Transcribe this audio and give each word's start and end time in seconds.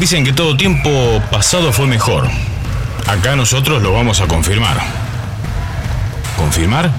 Dicen 0.00 0.24
que 0.24 0.32
todo 0.32 0.56
tiempo 0.56 1.22
pasado 1.30 1.74
fue 1.74 1.86
mejor. 1.86 2.26
Acá 3.06 3.36
nosotros 3.36 3.82
lo 3.82 3.92
vamos 3.92 4.22
a 4.22 4.26
confirmar. 4.26 4.78
¿Confirmar? 6.38 6.90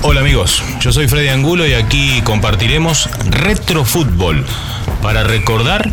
Hola 0.00 0.20
amigos, 0.20 0.62
yo 0.80 0.90
soy 0.90 1.06
Freddy 1.06 1.28
Angulo 1.28 1.66
y 1.66 1.74
aquí 1.74 2.22
compartiremos 2.22 3.10
Retrofútbol 3.28 4.46
para 5.02 5.22
recordar 5.22 5.90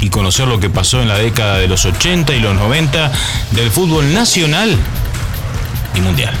y 0.00 0.10
conocer 0.10 0.48
lo 0.48 0.58
que 0.58 0.70
pasó 0.70 1.00
en 1.02 1.06
la 1.06 1.18
década 1.18 1.58
de 1.58 1.68
los 1.68 1.84
80 1.84 2.34
y 2.34 2.40
los 2.40 2.56
90 2.56 3.12
del 3.52 3.70
fútbol 3.70 4.12
nacional 4.12 4.76
y 5.94 6.00
mundial. 6.00 6.34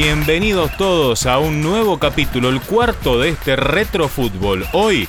Bienvenidos 0.00 0.76
todos 0.76 1.26
a 1.26 1.38
un 1.38 1.60
nuevo 1.60 1.98
capítulo, 1.98 2.50
el 2.50 2.60
cuarto 2.60 3.18
de 3.18 3.30
este 3.30 3.56
retrofútbol. 3.56 4.64
Hoy 4.72 5.08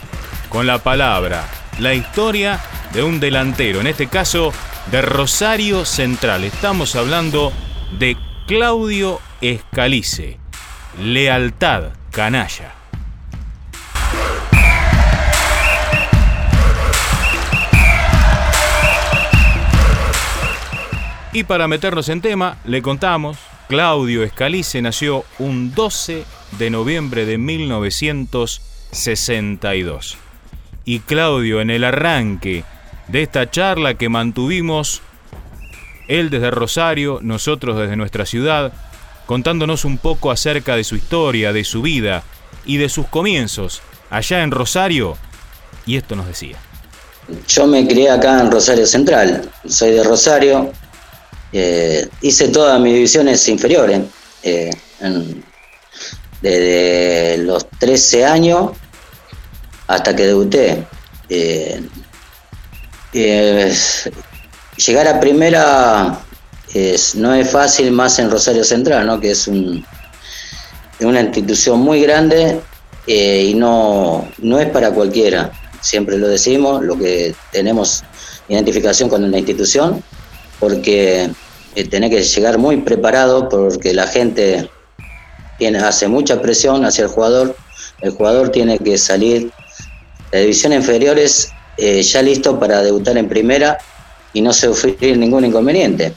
con 0.50 0.66
la 0.66 0.80
palabra, 0.80 1.48
la 1.78 1.94
historia 1.94 2.60
de 2.92 3.04
un 3.04 3.20
delantero, 3.20 3.82
en 3.82 3.86
este 3.86 4.08
caso 4.08 4.52
de 4.90 5.04
Rosario 5.04 5.86
Central. 5.86 6.44
Estamos 6.44 6.96
hablando 6.96 7.54
de 8.00 8.18
Claudio 8.48 9.20
Escalice. 9.42 10.40
Lealtad, 11.00 11.92
canalla. 12.10 12.74
Y 21.32 21.44
para 21.44 21.68
meternos 21.68 22.10
en 22.10 22.22
tema, 22.22 22.58
le 22.66 22.82
contamos 22.82 23.38
Claudio 23.70 24.24
Escalice 24.24 24.82
nació 24.82 25.24
un 25.38 25.74
12 25.76 26.24
de 26.58 26.70
noviembre 26.72 27.28
de 27.28 27.38
1962. 27.38 30.18
Y 30.86 31.02
Claudio, 31.02 31.62
en 31.62 31.70
el 31.70 31.84
arranque 31.84 32.64
de 33.10 33.22
esta 33.22 33.52
charla 33.52 33.94
que 33.94 34.10
mantuvimos, 34.10 35.04
él 36.08 36.32
desde 36.32 36.50
Rosario, 36.50 37.20
nosotros 37.22 37.78
desde 37.78 37.96
nuestra 37.96 38.26
ciudad, 38.26 38.74
contándonos 39.28 39.86
un 39.86 40.00
poco 40.00 40.32
acerca 40.32 40.76
de 40.76 40.84
su 40.84 40.96
historia, 40.96 41.54
de 41.54 41.64
su 41.64 41.84
vida 41.84 42.24
y 42.66 42.78
de 42.78 42.90
sus 42.90 43.06
comienzos 43.06 43.84
allá 44.10 44.42
en 44.42 44.50
Rosario, 44.50 45.16
y 45.86 45.96
esto 45.96 46.16
nos 46.16 46.26
decía. 46.26 46.58
Yo 47.48 47.68
me 47.68 47.88
crié 47.88 48.10
acá 48.10 48.42
en 48.42 48.50
Rosario 48.50 48.88
Central, 48.88 49.48
soy 49.68 49.92
de 49.92 50.04
Rosario, 50.04 50.72
eh, 51.52 52.08
hice 52.22 52.50
todas 52.50 52.80
mis 52.80 52.94
divisiones 52.94 53.48
inferiores. 53.48 54.02
Eh, 54.44 54.72
desde 56.42 57.38
los 57.40 57.70
13 57.80 58.26
años 58.26 58.72
hasta 59.88 60.16
que 60.16 60.28
debuté. 60.28 60.86
Eh, 61.30 61.82
llegar 64.78 65.08
a 65.08 65.20
primera 65.20 66.20
no 67.16 67.34
es 67.34 67.50
fácil 67.50 67.92
más 67.92 68.20
en 68.20 68.30
Rosario 68.30 68.64
Central, 68.64 69.08
¿no? 69.08 69.20
que 69.20 69.32
es 69.32 69.48
una 69.48 71.22
institución 71.22 71.80
muy 71.80 72.02
grande 72.02 72.62
y 73.08 73.54
no, 73.56 74.30
no 74.38 74.60
es 74.60 74.70
para 74.70 74.92
cualquiera. 74.92 75.52
Siempre 75.82 76.18
lo 76.18 76.28
decimos, 76.28 76.84
lo 76.84 76.98
que 76.98 77.34
tenemos 77.52 78.04
identificación 78.48 79.10
con 79.10 79.30
la 79.30 79.38
institución 79.40 80.04
porque 80.60 81.30
eh, 81.76 81.88
tenés 81.88 82.10
que 82.10 82.22
llegar 82.24 82.58
muy 82.58 82.78
preparado 82.78 83.48
porque 83.50 83.94
la 83.94 84.08
gente 84.08 84.70
tiene, 85.58 85.80
hace 85.80 86.08
mucha 86.08 86.42
presión 86.42 86.86
hacia 86.86 87.04
el 87.04 87.10
jugador, 87.10 87.56
el 88.02 88.12
jugador 88.12 88.50
tiene 88.50 88.80
que 88.80 88.98
salir. 88.98 89.52
De 90.32 90.42
divisiones 90.42 90.82
inferiores 90.82 91.52
eh, 91.78 92.04
ya 92.04 92.22
listo 92.22 92.60
para 92.60 92.84
debutar 92.84 93.18
en 93.18 93.28
primera 93.28 93.78
y 94.34 94.42
no 94.42 94.54
sufrir 94.54 95.18
ningún 95.18 95.46
inconveniente. 95.46 96.14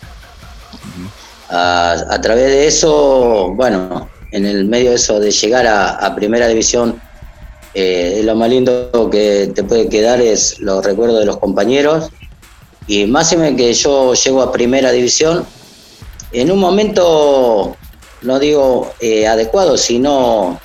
A, 1.49 2.19
través 2.23 2.47
de 2.47 2.67
eso, 2.67 3.53
bueno, 3.55 4.09
en 4.31 4.47
el 4.47 4.65
medio 4.65 4.91
de 4.91 4.97
eso 4.97 5.21
de 5.21 5.31
llegar 5.31 5.67
a, 5.67 6.15
primera 6.15 6.49
división, 6.49 7.01
eh, 7.75 8.23
lo 8.25 8.35
más 8.35 8.49
lindo 8.49 9.09
que 9.11 9.53
te 9.55 9.63
puede 9.63 9.89
quedar 9.89 10.21
es 10.21 10.59
los 10.61 10.85
recuerdos 10.85 11.21
de 11.21 11.27
los 11.27 11.39
compañeros 11.39 12.11
y 12.87 13.07
máxime 13.07 13.57
que 13.57 13.73
yo 13.73 14.15
llego 14.15 14.43
a 14.43 14.53
primera 14.53 14.91
división, 14.91 15.47
en 16.33 16.51
un 16.51 16.59
momento, 16.59 17.77
no 18.23 18.39
digo 18.39 18.93
eh, 19.01 19.27
adecuado, 19.27 19.77
sino 19.77 20.61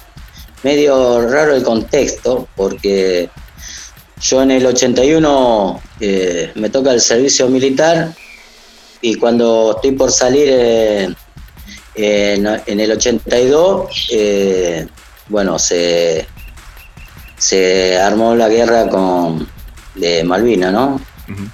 medio 0.64 1.30
raro 1.30 1.56
el 1.56 1.64
contexto, 1.64 2.48
porque 2.56 3.30
yo 4.22 4.42
en 4.42 4.52
el 4.52 4.66
81 4.66 5.82
eh, 6.00 6.52
me 6.56 6.70
toca 6.70 6.92
el 6.92 7.02
servicio 7.02 7.48
militar 7.50 8.14
y 9.02 9.16
cuando 9.16 9.74
estoy 9.76 9.92
por 9.92 10.12
salir 10.12 10.50
en, 11.96 12.80
el 12.80 12.92
82, 12.92 14.08
eh, 14.12 14.88
bueno, 15.30 15.60
se, 15.60 16.26
se 17.38 17.98
armó 17.98 18.36
la 18.36 18.50
guerra 18.50 18.90
con, 18.90 19.48
de 19.96 20.24
Malvina, 20.24 20.72
¿no? 20.72 21.00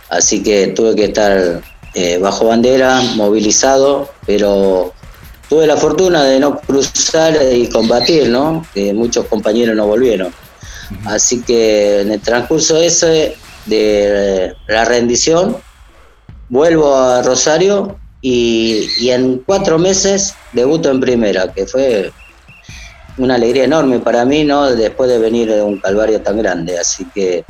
Así 0.10 0.44
que 0.44 0.68
tuve 0.68 0.96
que 0.96 1.06
estar 1.06 1.62
eh, 1.94 2.18
bajo 2.18 2.48
bandera, 2.48 3.02
movilizado, 3.16 4.10
pero 4.26 4.94
tuve 5.50 5.68
la 5.68 5.78
fortuna 5.78 6.24
de 6.24 6.40
no 6.40 6.60
cruzar 6.60 7.38
y 7.54 7.68
combatir, 7.68 8.30
¿no? 8.30 8.66
Que 8.74 8.94
muchos 8.94 9.26
compañeros 9.26 9.76
no 9.76 9.88
volvieron. 9.88 10.34
Así 11.06 11.42
que 11.42 12.02
en 12.02 12.12
el 12.12 12.22
transcurso 12.22 12.78
ese 12.78 13.36
de 13.66 14.56
la 14.68 14.86
rendición, 14.86 15.58
vuelvo 16.50 16.96
a 16.96 17.22
Rosario 17.22 17.98
y, 18.22 18.88
y, 19.00 19.10
en 19.10 19.40
cuatro 19.40 19.78
meses 19.80 20.36
debuto 20.54 20.90
en 20.90 21.00
primera, 21.00 21.52
que 21.52 21.66
fue 21.66 22.12
una 23.18 23.36
alegría 23.36 23.66
enorme 23.66 24.00
para 24.00 24.26
mí, 24.26 24.44
¿no? 24.44 24.70
Después 24.70 25.10
de 25.10 25.20
venir 25.20 25.50
de 25.50 25.62
un 25.62 25.80
calvario 25.80 26.22
tan 26.22 26.38
grande. 26.38 26.78
Así 26.80 27.06
que 27.14 27.46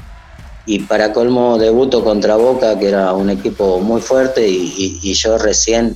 y 0.66 0.80
para 0.80 1.12
colmo 1.12 1.58
debuto 1.58 2.04
contra 2.04 2.36
Boca, 2.36 2.80
que 2.80 2.88
era 2.88 3.14
un 3.14 3.30
equipo 3.30 3.80
muy 3.80 4.02
fuerte 4.02 4.48
y, 4.48 5.14
yo 5.14 5.38
recién, 5.38 5.96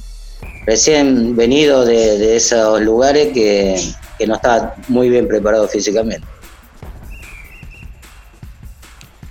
recién 0.66 1.36
venido 1.36 1.86
de, 1.86 2.36
esos 2.36 2.82
lugares 2.82 3.34
que, 3.34 3.80
que, 4.18 4.28
no 4.28 4.36
estaba 4.36 4.76
muy 4.90 5.10
bien 5.10 5.28
preparado 5.28 5.68
físicamente. 5.68 6.26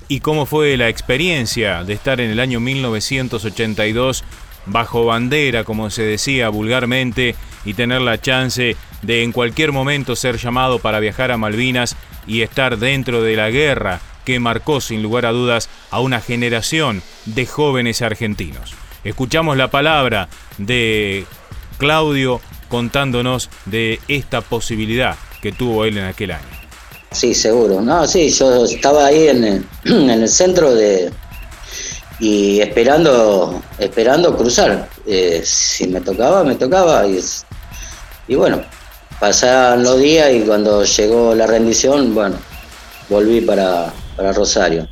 ¿Y 0.08 0.20
cómo 0.20 0.46
fue 0.46 0.76
la 0.76 0.88
experiencia 0.88 1.82
de 1.82 1.92
estar 1.92 2.20
en 2.20 2.30
el 2.30 2.40
año 2.40 2.60
1982 2.60 4.24
bajo 4.66 5.04
bandera, 5.04 5.64
como 5.64 5.90
se 5.90 6.02
decía 6.02 6.48
vulgarmente, 6.48 7.34
y 7.64 7.74
tener 7.74 8.00
la 8.00 8.20
chance 8.20 8.76
de 9.02 9.22
en 9.22 9.32
cualquier 9.32 9.72
momento 9.72 10.16
ser 10.16 10.38
llamado 10.38 10.78
para 10.78 11.00
viajar 11.00 11.32
a 11.32 11.36
Malvinas 11.36 11.96
y 12.26 12.42
estar 12.42 12.78
dentro 12.78 13.22
de 13.22 13.36
la 13.36 13.50
guerra 13.50 14.00
que 14.26 14.38
marcó 14.40 14.82
sin 14.82 15.02
lugar 15.02 15.24
a 15.24 15.32
dudas 15.32 15.70
a 15.90 16.00
una 16.00 16.20
generación 16.20 17.02
de 17.24 17.46
jóvenes 17.46 18.02
argentinos. 18.02 18.74
Escuchamos 19.04 19.56
la 19.56 19.70
palabra 19.70 20.28
de 20.58 21.24
Claudio 21.78 22.40
contándonos 22.68 23.48
de 23.64 24.00
esta 24.08 24.40
posibilidad 24.40 25.16
que 25.40 25.52
tuvo 25.52 25.84
él 25.84 25.96
en 25.96 26.04
aquel 26.04 26.32
año. 26.32 26.44
Sí, 27.12 27.34
seguro. 27.34 27.80
No, 27.80 28.06
sí, 28.06 28.28
yo 28.30 28.64
estaba 28.64 29.06
ahí 29.06 29.28
en 29.28 29.44
el, 29.44 29.64
en 29.84 30.10
el 30.10 30.28
centro 30.28 30.74
de 30.74 31.10
y 32.18 32.60
esperando 32.60 33.62
esperando 33.78 34.36
cruzar. 34.36 34.88
Eh, 35.06 35.40
si 35.44 35.86
me 35.86 36.00
tocaba, 36.00 36.42
me 36.42 36.56
tocaba 36.56 37.06
y, 37.06 37.20
y 38.26 38.34
bueno, 38.34 38.60
pasaban 39.20 39.84
los 39.84 40.00
días 40.00 40.32
y 40.32 40.40
cuando 40.40 40.82
llegó 40.82 41.32
la 41.34 41.46
rendición, 41.46 42.12
bueno, 42.12 42.36
volví 43.08 43.40
para, 43.40 43.92
para 44.16 44.32
Rosario. 44.32 44.88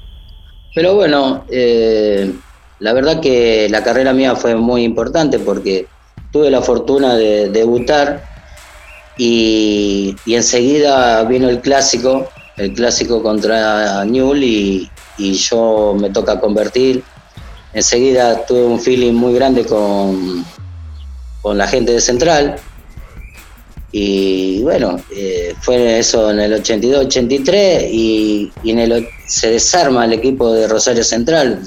Pero 0.74 0.94
bueno, 0.94 1.44
eh, 1.50 2.32
la 2.80 2.92
verdad 2.92 3.20
que 3.20 3.68
la 3.70 3.82
carrera 3.82 4.12
mía 4.12 4.34
fue 4.34 4.54
muy 4.56 4.82
importante 4.82 5.38
porque 5.38 5.86
tuve 6.32 6.50
la 6.50 6.62
fortuna 6.62 7.14
de 7.14 7.48
debutar 7.48 8.24
y, 9.16 10.16
enseguida 10.26 11.22
vino 11.24 11.48
el 11.48 11.60
clásico, 11.60 12.28
el 12.56 12.74
clásico 12.74 13.22
contra 13.22 14.04
Newell 14.04 14.42
y, 14.42 14.90
y 15.16 15.32
yo 15.34 15.96
me 15.98 16.10
toca 16.10 16.40
convertir. 16.40 17.04
Enseguida 17.72 18.44
tuve 18.46 18.64
un 18.64 18.80
feeling 18.80 19.12
muy 19.12 19.34
grande 19.34 19.64
con, 19.64 20.44
con 21.42 21.58
la 21.58 21.66
gente 21.66 21.92
de 21.92 22.00
Central. 22.00 22.56
Y 23.96 24.61
bueno, 24.62 25.00
eh, 25.14 25.55
fue 25.61 26.00
eso 26.00 26.29
en 26.29 26.41
el 26.41 26.61
82-83 26.61 27.88
y, 27.93 28.50
en 28.64 28.81
el, 28.81 29.06
se 29.29 29.52
desarma 29.52 30.05
el 30.05 30.14
equipo 30.14 30.52
de 30.52 30.67
Rosario 30.67 31.05
Central, 31.05 31.61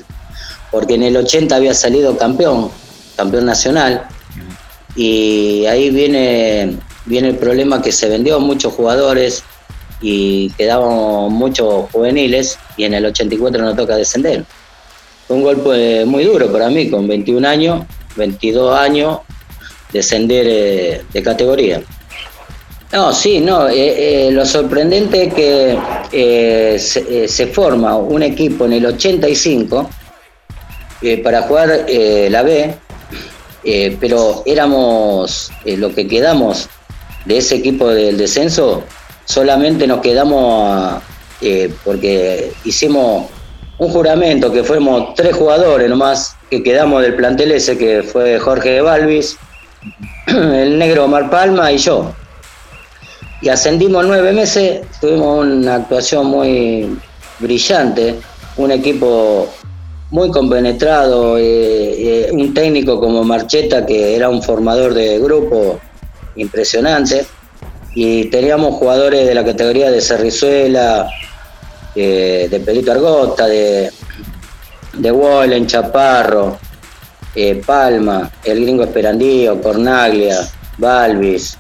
porque 0.69 0.95
en 0.95 1.03
el 1.03 1.15
80 1.15 1.55
había 1.55 1.73
salido 1.73 2.17
campeón, 2.17 2.69
campeón 3.15 3.45
nacional, 3.45 4.09
y 4.93 5.65
ahí 5.67 5.89
viene, 5.89 6.77
viene 7.05 7.29
el 7.29 7.37
problema 7.37 7.81
que 7.81 7.93
se 7.93 8.09
vendió 8.09 8.41
muchos 8.41 8.73
jugadores 8.73 9.41
y 10.01 10.49
quedaban 10.57 11.31
muchos 11.31 11.89
juveniles 11.93 12.59
y 12.75 12.83
en 12.83 12.95
el 12.95 13.05
84 13.05 13.63
nos 13.63 13.77
toca 13.77 13.95
descender. 13.95 14.43
Fue 15.29 15.37
un 15.37 15.43
golpe 15.43 16.03
muy 16.03 16.25
duro 16.25 16.51
para 16.51 16.69
mí, 16.69 16.89
con 16.89 17.07
21 17.07 17.47
años, 17.47 17.85
22 18.17 18.77
años, 18.77 19.19
descender 19.93 20.45
eh, 20.49 21.01
de 21.13 21.23
categoría. 21.23 21.81
No, 22.91 23.13
sí, 23.13 23.39
no. 23.39 23.67
Eh, 23.67 24.27
eh, 24.27 24.31
lo 24.31 24.45
sorprendente 24.45 25.25
es 25.25 25.33
que 25.33 27.27
se, 27.27 27.47
forma 27.47 27.97
un 27.97 28.23
equipo 28.23 28.65
en 28.65 28.73
el 28.73 28.85
85 28.85 29.89
para 31.23 31.43
jugar 31.43 31.85
la 31.87 32.43
B, 32.43 32.73
pero 33.99 34.43
éramos 34.45 35.51
lo 35.65 35.93
que 35.93 36.07
quedamos 36.07 36.69
de 37.25 37.37
ese 37.37 37.55
equipo 37.55 37.89
del 37.89 38.17
descenso, 38.17 38.83
solamente 39.25 39.85
nos 39.85 40.01
quedamos 40.01 41.01
porque 41.83 42.51
hicimos 42.63 43.27
un 43.77 43.89
juramento 43.89 44.51
que 44.51 44.63
fuimos 44.63 45.13
tres 45.13 45.35
jugadores 45.35 45.87
nomás 45.89 46.35
que 46.49 46.63
quedamos 46.63 47.01
del 47.01 47.15
plantel 47.15 47.51
ese, 47.51 47.77
que 47.77 48.03
fue 48.03 48.39
Jorge 48.39 48.81
Balvis, 48.81 49.37
el 50.27 50.79
negro 50.79 51.05
Omar 51.05 51.29
Palma 51.29 51.71
y 51.71 51.77
yo. 51.77 52.13
Y 53.41 53.49
ascendimos 53.49 54.05
nueve 54.05 54.33
meses, 54.33 54.81
tuvimos 54.99 55.45
una 55.45 55.75
actuación 55.75 56.27
muy 56.27 56.97
brillante, 57.39 58.15
un 58.57 58.71
equipo 58.71 59.47
muy 60.09 60.31
compenetrado, 60.31 61.37
eh, 61.37 62.25
eh, 62.25 62.29
un 62.31 62.53
técnico 62.53 62.99
como 62.99 63.23
Marcheta 63.23 63.85
que 63.85 64.15
era 64.15 64.29
un 64.29 64.41
formador 64.41 64.93
de 64.93 65.19
grupo 65.19 65.79
impresionante, 66.35 67.25
y 67.93 68.25
teníamos 68.25 68.75
jugadores 68.75 69.27
de 69.27 69.35
la 69.35 69.43
categoría 69.43 69.91
de 69.91 70.01
Cerrizuela, 70.01 71.07
de 71.95 72.61
Pelito 72.63 72.91
Argota, 72.91 73.47
de, 73.47 73.89
de 74.93 75.11
Wallen, 75.11 75.65
Chaparro, 75.67 76.57
eh, 77.35 77.61
Palma, 77.65 78.31
el 78.43 78.61
gringo 78.61 78.83
Esperandío, 78.83 79.61
Cornaglia, 79.61 80.39
Balvis, 80.77 81.57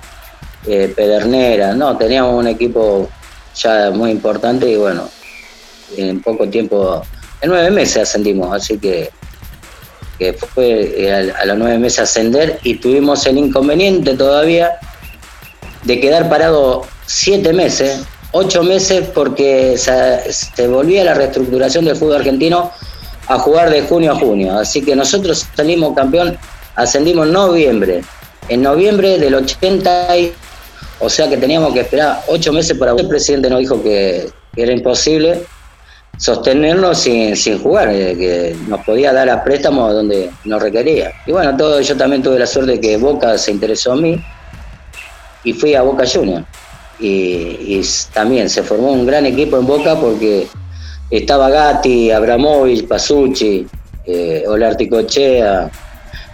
eh, 0.65 0.91
Pedernera, 0.95 1.73
no, 1.73 1.97
teníamos 1.97 2.33
un 2.33 2.47
equipo 2.47 3.09
ya 3.55 3.91
muy 3.91 4.11
importante 4.11 4.69
y 4.69 4.75
bueno, 4.75 5.09
en 5.95 6.21
poco 6.21 6.47
tiempo, 6.47 7.01
en 7.41 7.49
nueve 7.49 7.71
meses 7.71 8.03
ascendimos, 8.03 8.53
así 8.53 8.77
que, 8.77 9.11
fue 10.53 11.11
a, 11.11 11.41
a 11.41 11.45
los 11.45 11.57
nueve 11.59 11.77
meses 11.77 11.99
ascender 11.99 12.59
y 12.63 12.75
tuvimos 12.75 13.25
el 13.27 13.37
inconveniente 13.37 14.15
todavía 14.15 14.71
de 15.83 15.99
quedar 15.99 16.27
parado 16.27 16.87
siete 17.05 17.53
meses 17.53 18.03
ocho 18.31 18.63
meses 18.63 19.09
porque 19.13 19.77
se, 19.77 20.67
volvía 20.67 21.03
la 21.03 21.13
reestructuración 21.13 21.85
del 21.85 21.95
fútbol 21.95 22.17
argentino 22.17 22.71
a 23.27 23.39
jugar 23.39 23.69
de 23.69 23.81
junio 23.81 24.13
a 24.13 24.15
junio. 24.15 24.57
Así 24.57 24.81
que 24.81 24.95
nosotros 24.95 25.47
salimos 25.55 25.95
campeón, 25.95 26.37
ascendimos 26.75 27.27
en 27.27 27.33
noviembre. 27.33 28.01
En 28.49 28.61
noviembre 28.61 29.17
del 29.17 29.35
80, 29.35 30.07
o 30.99 31.09
sea 31.09 31.29
que 31.29 31.37
teníamos 31.37 31.73
que 31.73 31.81
esperar 31.81 32.23
ocho 32.27 32.51
meses 32.51 32.77
para... 32.77 32.91
El 32.91 33.07
presidente 33.07 33.49
nos 33.49 33.59
dijo 33.59 33.81
que, 33.81 34.29
era 34.55 34.71
imposible 34.71 35.43
sostenernos 36.17 36.97
sin, 36.97 37.35
sin 37.35 37.61
jugar, 37.61 37.89
eh, 37.91 38.15
que 38.17 38.55
nos 38.67 38.83
podía 38.83 39.13
dar 39.13 39.29
a 39.29 39.43
préstamo 39.43 39.93
donde 39.93 40.31
nos 40.45 40.59
requería. 40.59 41.11
Y 41.27 41.31
bueno, 41.31 41.55
todo 41.55 41.79
yo 41.79 41.95
también 41.95 42.23
tuve 42.23 42.39
la 42.39 42.47
suerte 42.47 42.71
de 42.71 42.79
que 42.79 42.97
Boca 42.97 43.37
se 43.37 43.51
interesó 43.51 43.93
en 43.93 44.01
mí 44.01 44.23
y 45.43 45.53
fui 45.53 45.75
a 45.75 45.83
Boca 45.83 46.05
Juniors 46.11 46.45
y, 46.99 47.81
también 48.13 48.49
se 48.49 48.63
formó 48.63 48.91
un 48.91 49.05
gran 49.05 49.25
equipo 49.25 49.57
en 49.57 49.67
Boca 49.67 49.95
porque 49.95 50.47
estaba 51.09 51.49
Gatti, 51.49 52.11
Abramovich, 52.11 52.87
Pasucci, 52.87 53.67
eh, 54.05 54.43
Olarticochea, 54.47 55.69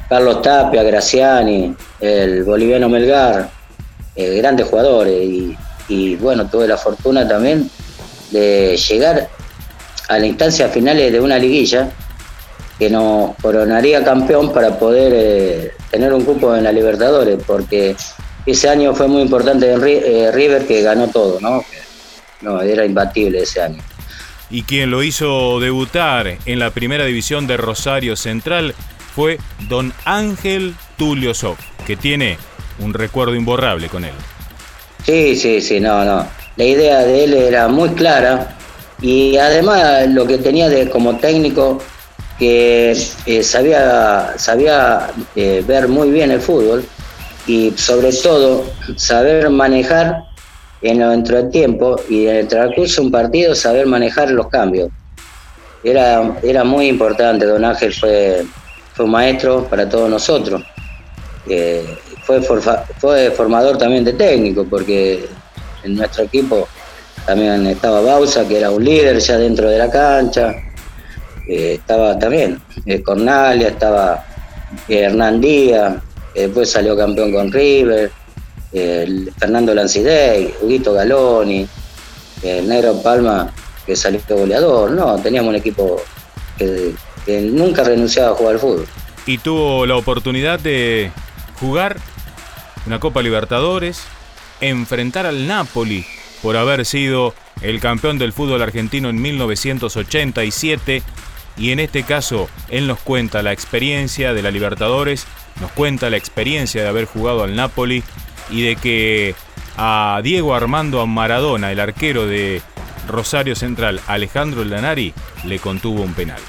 Carlos 0.09 0.41
Tapia, 0.41 0.83
Graciani, 0.83 1.75
el 1.99 2.43
boliviano 2.43 2.89
Melgar, 2.89 3.49
eh, 4.15 4.37
grandes 4.37 4.67
jugadores 4.67 5.27
y, 5.89 6.15
bueno, 6.15 6.47
tuve 6.49 6.67
la 6.67 6.77
fortuna 6.77 7.27
también 7.27 7.69
de 8.31 8.77
llegar 8.77 9.29
a 10.07 10.19
la 10.19 10.25
instancia 10.25 10.67
finales 10.69 11.11
de 11.11 11.19
una 11.19 11.37
liguilla 11.37 11.91
que 12.79 12.89
nos 12.89 13.35
coronaría 13.41 14.03
campeón 14.03 14.51
para 14.51 14.77
poder 14.77 15.13
eh, 15.15 15.71
tener 15.91 16.13
un 16.13 16.23
cupo 16.23 16.55
en 16.55 16.63
la 16.63 16.71
Libertadores, 16.71 17.39
porque 17.45 17.95
ese 18.45 18.69
año 18.69 18.93
fue 18.93 19.07
muy 19.07 19.21
importante 19.21 19.71
en 19.71 19.81
eh, 19.85 20.31
River 20.31 20.65
que 20.65 20.81
ganó 20.81 21.07
todo, 21.07 21.39
¿no? 21.39 21.63
No, 22.41 22.61
era 22.61 22.85
imbatible 22.85 23.39
ese 23.41 23.61
año. 23.61 23.81
Y 24.49 24.63
quien 24.63 24.91
lo 24.91 25.01
hizo 25.01 25.59
debutar 25.59 26.37
en 26.45 26.59
la 26.59 26.71
primera 26.71 27.05
división 27.05 27.47
de 27.47 27.57
Rosario 27.57 28.15
Central 28.15 28.75
fue 29.15 29.39
don 29.69 29.93
Ángel 30.05 30.75
Tulio 30.97 31.33
Sof, 31.33 31.59
que 31.87 31.95
tiene 31.95 32.37
un 32.79 32.93
recuerdo 32.93 33.35
imborrable 33.35 33.89
con 33.89 34.05
él. 34.05 34.13
Sí, 35.05 35.35
sí, 35.35 35.61
sí, 35.61 35.79
no, 35.79 36.03
no. 36.05 36.25
La 36.55 36.63
idea 36.63 36.99
de 36.99 37.23
él 37.23 37.33
era 37.33 37.67
muy 37.67 37.89
clara 37.89 38.55
y 39.01 39.37
además 39.37 40.07
lo 40.09 40.25
que 40.25 40.37
tenía 40.37 40.69
de 40.69 40.89
como 40.89 41.17
técnico 41.17 41.79
que 42.39 42.95
eh, 43.25 43.43
sabía, 43.43 44.33
sabía 44.37 45.11
eh, 45.35 45.63
ver 45.67 45.87
muy 45.87 46.11
bien 46.11 46.31
el 46.31 46.39
fútbol 46.39 46.85
y 47.45 47.73
sobre 47.75 48.11
todo 48.13 48.65
saber 48.95 49.49
manejar 49.49 50.23
en 50.81 50.99
del 50.99 51.49
tiempo 51.49 51.95
y 52.09 52.27
en 52.27 52.35
el 52.37 52.47
transcurso 52.47 53.01
de 53.01 53.07
un 53.07 53.11
partido 53.11 53.55
saber 53.55 53.85
manejar 53.87 54.31
los 54.31 54.47
cambios. 54.47 54.89
Era, 55.83 56.37
era 56.43 56.63
muy 56.63 56.87
importante, 56.87 57.45
don 57.45 57.63
Ángel 57.63 57.93
fue, 57.93 58.45
fue 58.93 59.05
un 59.05 59.11
maestro 59.11 59.65
para 59.65 59.87
todos 59.87 60.09
nosotros. 60.09 60.61
Eh, 61.47 61.85
fue, 62.23 62.41
fue 62.41 63.31
formador 63.31 63.77
también 63.77 64.03
de 64.03 64.13
técnico, 64.13 64.65
porque 64.69 65.27
en 65.83 65.95
nuestro 65.95 66.23
equipo 66.23 66.67
también 67.25 67.65
estaba 67.67 68.01
Bausa, 68.01 68.47
que 68.47 68.57
era 68.57 68.71
un 68.71 68.83
líder 68.83 69.19
ya 69.19 69.37
dentro 69.37 69.69
de 69.69 69.77
la 69.77 69.89
cancha. 69.89 70.55
Eh, 71.47 71.75
estaba 71.75 72.17
también 72.17 72.61
eh, 72.85 73.01
Cornalia, 73.01 73.69
estaba 73.69 74.25
Hernán 74.87 75.41
Díaz, 75.41 75.95
después 76.33 76.69
salió 76.69 76.95
campeón 76.97 77.33
con 77.33 77.51
River, 77.51 78.11
Fernando 79.37 79.75
Lancidey, 79.75 80.53
Huguito 80.61 80.93
Galoni, 80.93 81.67
el 82.41 82.67
Negro 82.67 83.01
Palma, 83.01 83.51
que 83.85 83.95
salió 83.95 84.19
goleador. 84.29 84.91
No, 84.91 85.15
teníamos 85.19 85.49
un 85.49 85.55
equipo 85.55 86.01
que, 86.57 86.93
nunca 87.27 87.83
renunciaba 87.83 88.31
a 88.31 88.35
jugar 88.35 88.53
al 88.53 88.59
fútbol. 88.59 88.85
Y 89.25 89.37
tuvo 89.37 89.85
la 89.85 89.95
oportunidad 89.95 90.59
de 90.59 91.11
jugar 91.59 91.97
una 92.85 92.99
Copa 92.99 93.21
Libertadores, 93.21 94.03
enfrentar 94.61 95.25
al 95.25 95.47
Napoli 95.47 96.05
por 96.41 96.57
haber 96.57 96.85
sido 96.85 97.33
el 97.61 97.79
campeón 97.79 98.17
del 98.17 98.33
fútbol 98.33 98.61
argentino 98.61 99.09
en 99.09 99.21
1987 99.21 101.03
y 101.57 101.71
en 101.71 101.79
este 101.79 102.03
caso 102.03 102.49
él 102.69 102.87
nos 102.87 102.99
cuenta 102.99 103.41
la 103.43 103.51
experiencia 103.53 104.33
de 104.33 104.41
la 104.41 104.51
Libertadores 104.51 105.27
nos 105.61 105.71
cuenta 105.71 106.09
la 106.09 106.17
experiencia 106.17 106.81
de 106.81 106.89
haber 106.89 107.05
jugado 107.05 107.43
al 107.43 107.55
Napoli 107.55 108.03
y 108.49 108.63
de 108.63 108.75
que 108.75 109.35
a 109.77 110.19
Diego 110.23 110.55
Armando 110.55 111.05
Maradona, 111.07 111.71
el 111.71 111.79
arquero 111.79 112.27
de 112.27 112.61
Rosario 113.07 113.55
Central, 113.55 113.99
Alejandro 114.07 114.63
Lanari, 114.63 115.13
le 115.45 115.59
contuvo 115.59 116.03
un 116.03 116.13
penal. 116.13 116.39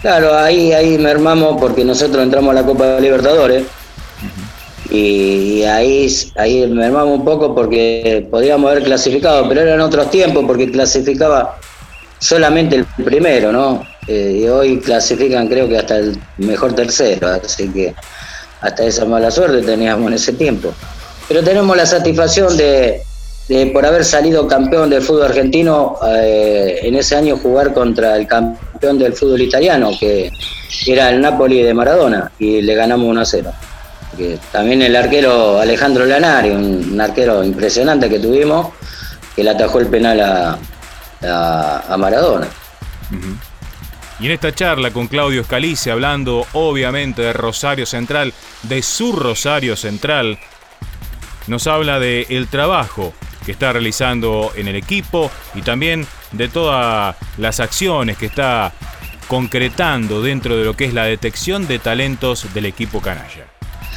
Claro, 0.00 0.36
ahí, 0.36 0.72
ahí 0.72 0.98
mermamos 0.98 1.60
porque 1.60 1.84
nosotros 1.84 2.22
entramos 2.22 2.50
a 2.50 2.60
la 2.60 2.62
Copa 2.62 2.86
de 2.86 3.00
Libertadores 3.00 3.64
y 4.90 5.62
ahí, 5.64 6.08
ahí 6.36 6.66
mermamos 6.66 7.18
un 7.18 7.24
poco 7.24 7.54
porque 7.54 8.26
podíamos 8.30 8.70
haber 8.70 8.84
clasificado, 8.84 9.48
pero 9.48 9.62
eran 9.62 9.80
otros 9.80 10.10
tiempos 10.10 10.44
porque 10.46 10.70
clasificaba 10.70 11.58
solamente 12.18 12.76
el 12.76 12.84
primero, 13.04 13.52
¿no? 13.52 13.84
Eh, 14.06 14.40
y 14.42 14.48
hoy 14.48 14.78
clasifican 14.80 15.48
creo 15.48 15.68
que 15.68 15.78
hasta 15.78 15.96
el 15.98 16.18
mejor 16.38 16.74
tercero, 16.74 17.28
así 17.28 17.68
que 17.68 17.94
hasta 18.60 18.84
esa 18.84 19.04
mala 19.04 19.30
suerte 19.30 19.62
teníamos 19.62 20.08
en 20.08 20.14
ese 20.14 20.32
tiempo. 20.34 20.72
Pero 21.28 21.42
tenemos 21.42 21.74
la 21.76 21.86
satisfacción 21.86 22.54
de, 22.56 23.02
por 23.72 23.86
haber 23.86 24.04
salido 24.04 24.46
campeón 24.46 24.90
del 24.90 25.00
fútbol 25.00 25.24
argentino, 25.24 25.96
eh, 26.06 26.80
en 26.82 26.94
ese 26.96 27.16
año 27.16 27.38
jugar 27.38 27.72
contra 27.72 28.16
el 28.16 28.26
campeón 28.26 28.98
del 28.98 29.14
fútbol 29.14 29.40
italiano, 29.40 29.90
que 29.98 30.30
era 30.86 31.08
el 31.08 31.20
Napoli 31.20 31.62
de 31.62 31.72
Maradona, 31.72 32.30
y 32.38 32.60
le 32.60 32.74
ganamos 32.74 33.08
1 33.08 33.20
a 33.20 33.24
0. 33.24 33.52
También 34.52 34.82
el 34.82 34.94
arquero 34.96 35.58
Alejandro 35.58 36.06
Lanari, 36.06 36.50
un, 36.50 37.00
arquero 37.00 37.44
impresionante 37.44 38.08
que 38.08 38.18
tuvimos, 38.18 38.72
que 39.34 39.44
le 39.44 39.50
atajó 39.50 39.80
el 39.80 39.86
penal 39.88 40.20
a, 40.20 41.96
Maradona. 41.96 42.46
Y 44.20 44.26
en 44.26 44.32
esta 44.32 44.54
charla 44.54 44.90
con 44.90 45.08
Claudio 45.08 45.40
Escalice, 45.40 45.90
hablando 45.90 46.46
obviamente 46.52 47.22
de 47.22 47.32
Rosario 47.32 47.86
Central, 47.86 48.32
de 48.62 48.82
su 48.82 49.12
Rosario 49.12 49.76
Central, 49.76 50.38
nos 51.46 51.66
habla 51.66 51.98
de 51.98 52.26
el 52.30 52.48
trabajo 52.48 53.12
que 53.44 53.52
está 53.52 53.72
realizando 53.72 54.52
en 54.56 54.68
el 54.68 54.76
equipo 54.76 55.30
y 55.54 55.62
también 55.62 56.06
de 56.32 56.48
todas 56.48 57.16
las 57.38 57.60
acciones 57.60 58.16
que 58.16 58.26
está 58.26 58.72
concretando 59.28 60.22
dentro 60.22 60.56
de 60.56 60.64
lo 60.64 60.74
que 60.74 60.84
es 60.84 60.94
la 60.94 61.04
detección 61.04 61.66
de 61.66 61.78
talentos 61.78 62.52
del 62.54 62.66
equipo 62.66 63.00
canalla. 63.00 63.46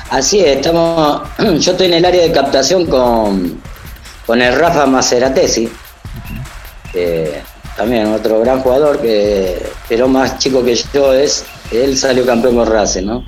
Así 0.09 0.39
es, 0.39 0.57
estamos, 0.57 1.21
yo 1.59 1.71
estoy 1.71 1.87
en 1.87 1.93
el 1.95 2.05
área 2.05 2.21
de 2.21 2.31
captación 2.31 2.85
con, 2.85 3.59
con 4.25 4.41
el 4.41 4.57
Rafa 4.57 4.85
Maceratesi, 4.85 5.69
también 7.75 8.07
otro 8.07 8.39
gran 8.39 8.61
jugador 8.61 8.99
que 8.99 9.61
pero 9.87 10.07
más 10.07 10.39
chico 10.39 10.63
que 10.63 10.75
yo 10.93 11.13
es, 11.13 11.45
él 11.71 11.97
salió 11.97 12.25
campeón 12.25 12.55
con 12.55 12.67
Racing, 12.67 13.05
¿no? 13.05 13.23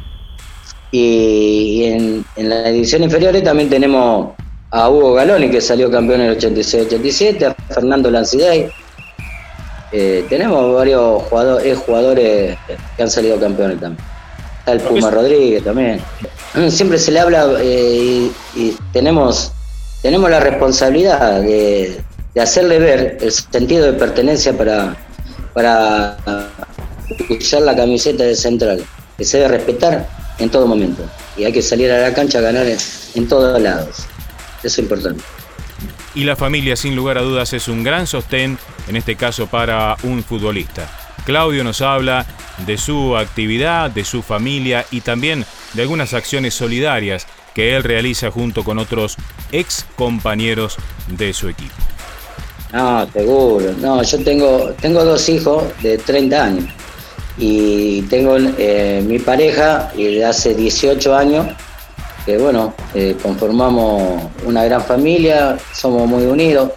Y, 0.91 1.83
en, 1.83 2.25
en 2.35 2.49
la 2.49 2.69
división 2.69 3.03
inferior 3.03 3.39
también 3.41 3.69
tenemos 3.69 4.31
a 4.71 4.89
Hugo 4.89 5.13
Galoni, 5.13 5.49
que 5.49 5.61
salió 5.61 5.91
campeón 5.91 6.21
en 6.21 6.29
el 6.31 6.37
86-87, 6.37 7.43
a 7.45 7.73
Fernando 7.73 8.09
Lancidey. 8.09 8.69
Eh, 9.91 10.25
tenemos 10.29 10.75
varios 10.75 11.23
jugadores, 11.23 11.77
jugadores 11.77 12.57
que 12.95 13.03
han 13.03 13.09
salido 13.09 13.39
campeones 13.39 13.79
también. 13.79 14.03
Está 14.69 14.83
el 14.83 14.95
Puma 14.95 15.09
Rodríguez 15.09 15.63
también. 15.63 15.99
Siempre 16.69 16.97
se 16.99 17.11
le 17.11 17.19
habla 17.19 17.47
eh, 17.59 18.29
y, 18.55 18.75
tenemos, 18.93 19.51
tenemos 20.01 20.29
la 20.29 20.39
responsabilidad 20.39 21.41
de, 21.41 22.01
hacerle 22.39 22.79
ver 22.79 23.17
el 23.19 23.31
sentido 23.31 23.85
de 23.85 23.93
pertenencia 23.93 24.55
para, 24.55 24.95
para 25.53 26.17
usar 27.29 27.63
la 27.63 27.75
camiseta 27.75 28.23
de 28.23 28.35
central, 28.35 28.83
que 29.17 29.25
se 29.25 29.37
debe 29.37 29.57
respetar 29.57 30.07
en 30.37 30.49
todo 30.49 30.67
momento. 30.67 31.03
Y 31.35 31.45
hay 31.45 31.51
que 31.51 31.61
salir 31.61 31.91
a 31.91 31.99
la 31.99 32.13
cancha 32.13 32.37
a 32.37 32.41
ganar 32.41 32.65
en 32.67 33.27
todos 33.27 33.59
lados. 33.61 34.05
Eso 34.59 34.67
es 34.67 34.79
importante. 34.79 35.23
Y 36.13 36.25
la 36.25 36.35
familia, 36.35 36.75
sin 36.75 36.95
lugar 36.95 37.17
a 37.17 37.21
dudas, 37.21 37.53
es 37.53 37.67
un 37.67 37.83
gran 37.83 38.07
sostén, 38.07 38.57
en 38.87 38.95
este 38.95 39.15
caso 39.15 39.47
para 39.47 39.95
un 40.03 40.23
futbolista. 40.23 40.87
Claudio 41.29 41.63
nos 41.63 41.81
habla 41.81 42.25
de 42.65 42.75
su 42.79 43.15
actividad, 43.15 43.91
de 43.91 44.03
su 44.03 44.23
familia 44.23 44.83
y 44.89 45.01
también 45.01 45.45
de 45.73 45.83
algunas 45.83 46.15
acciones 46.15 46.55
solidarias 46.55 47.27
que 47.53 47.75
él 47.75 47.83
realiza 47.83 48.31
junto 48.31 48.63
con 48.63 48.79
otros 48.79 49.15
ex 49.51 49.85
compañeros 49.95 50.77
de 51.07 51.31
su 51.33 51.47
equipo. 51.47 51.75
No, 52.73 53.07
seguro. 53.13 53.73
No, 53.79 54.01
yo 54.01 54.23
tengo, 54.23 54.73
tengo 54.81 55.05
dos 55.05 55.29
hijos 55.29 55.65
de 55.83 55.99
30 55.99 56.43
años 56.43 56.65
y 57.37 58.01
tengo 58.03 58.35
eh, 58.57 59.03
mi 59.05 59.19
pareja 59.19 59.91
de 59.95 60.25
hace 60.25 60.55
18 60.55 61.15
años 61.15 61.45
que 62.25 62.39
bueno, 62.39 62.73
eh, 62.95 63.15
conformamos 63.21 64.23
una 64.45 64.65
gran 64.65 64.81
familia, 64.83 65.59
somos 65.73 66.07
muy 66.07 66.25
unidos, 66.25 66.71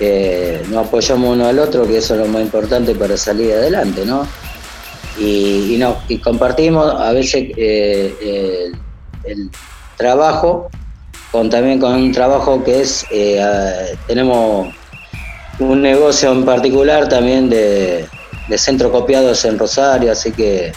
eh, 0.00 0.62
nos 0.68 0.86
apoyamos 0.86 1.36
uno 1.36 1.46
al 1.46 1.58
otro, 1.58 1.86
que 1.86 1.98
eso 1.98 2.14
es 2.14 2.20
lo 2.20 2.26
más 2.26 2.42
importante 2.42 2.94
para 2.94 3.16
salir 3.16 3.52
adelante, 3.52 4.04
¿no? 4.04 4.26
Y, 5.18 5.80
y, 6.08 6.18
compartimos 6.18 6.92
a 7.00 7.12
veces 7.12 7.52
eh, 7.56 8.72
el, 9.24 9.50
trabajo 9.96 10.68
con 11.30 11.48
también 11.48 11.78
con 11.78 11.94
un 11.94 12.10
trabajo 12.10 12.64
que 12.64 12.80
es, 12.80 13.06
tenemos 14.08 14.74
un 15.60 15.82
negocio 15.82 16.32
en 16.32 16.44
particular 16.44 17.08
también 17.08 17.48
de, 17.48 18.08
de 18.48 18.58
centro 18.58 18.90
copiados 18.90 19.44
en 19.44 19.58
Rosario, 19.58 20.12
así 20.12 20.32
que 20.32 20.72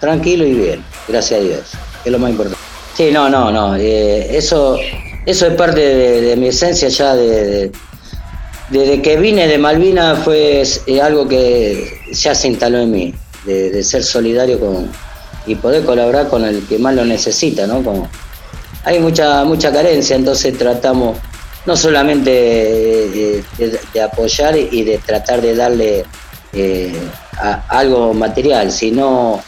tranquilo 0.00 0.44
y 0.44 0.54
bien, 0.54 0.84
gracias 1.08 1.40
a 1.40 1.42
Dios, 1.42 1.72
que 2.02 2.08
es 2.08 2.12
lo 2.12 2.18
más 2.18 2.30
importante. 2.30 2.62
Sí, 2.96 3.10
no, 3.12 3.28
no, 3.28 3.50
no. 3.50 3.76
Eh, 3.76 4.36
eso, 4.36 4.76
eso 5.26 5.46
es 5.46 5.54
parte 5.54 5.80
de, 5.80 6.36
mi 6.36 6.48
esencia 6.48 6.88
ya 6.88 7.14
de, 7.14 7.72
desde 8.70 9.02
que 9.02 9.16
vine 9.16 9.46
de 9.46 9.58
Malvinas 9.58 10.20
fue 10.24 10.62
algo 11.02 11.28
que 11.28 12.00
ya 12.12 12.34
se 12.34 12.48
instaló 12.48 12.78
en 12.78 12.90
mí, 12.90 13.14
de, 13.44 13.82
ser 13.82 14.02
solidario 14.02 14.58
con 14.58 14.90
y 15.46 15.54
poder 15.56 15.84
colaborar 15.84 16.28
con 16.28 16.44
el 16.44 16.66
que 16.66 16.78
más 16.78 16.94
lo 16.94 17.04
necesita, 17.04 17.66
¿no? 17.66 17.82
Como, 17.82 18.08
hay 18.84 18.98
mucha 18.98 19.44
mucha 19.44 19.70
carencia, 19.70 20.16
entonces 20.16 20.56
tratamos 20.56 21.18
no 21.66 21.76
solamente 21.76 22.30
de, 22.30 24.00
apoyar 24.02 24.56
y 24.56 24.82
de 24.82 24.98
tratar 24.98 25.40
de 25.40 25.54
darle 25.54 26.04
eh, 26.52 26.92
algo 27.68 28.14
material, 28.14 28.70
sino 28.70 29.42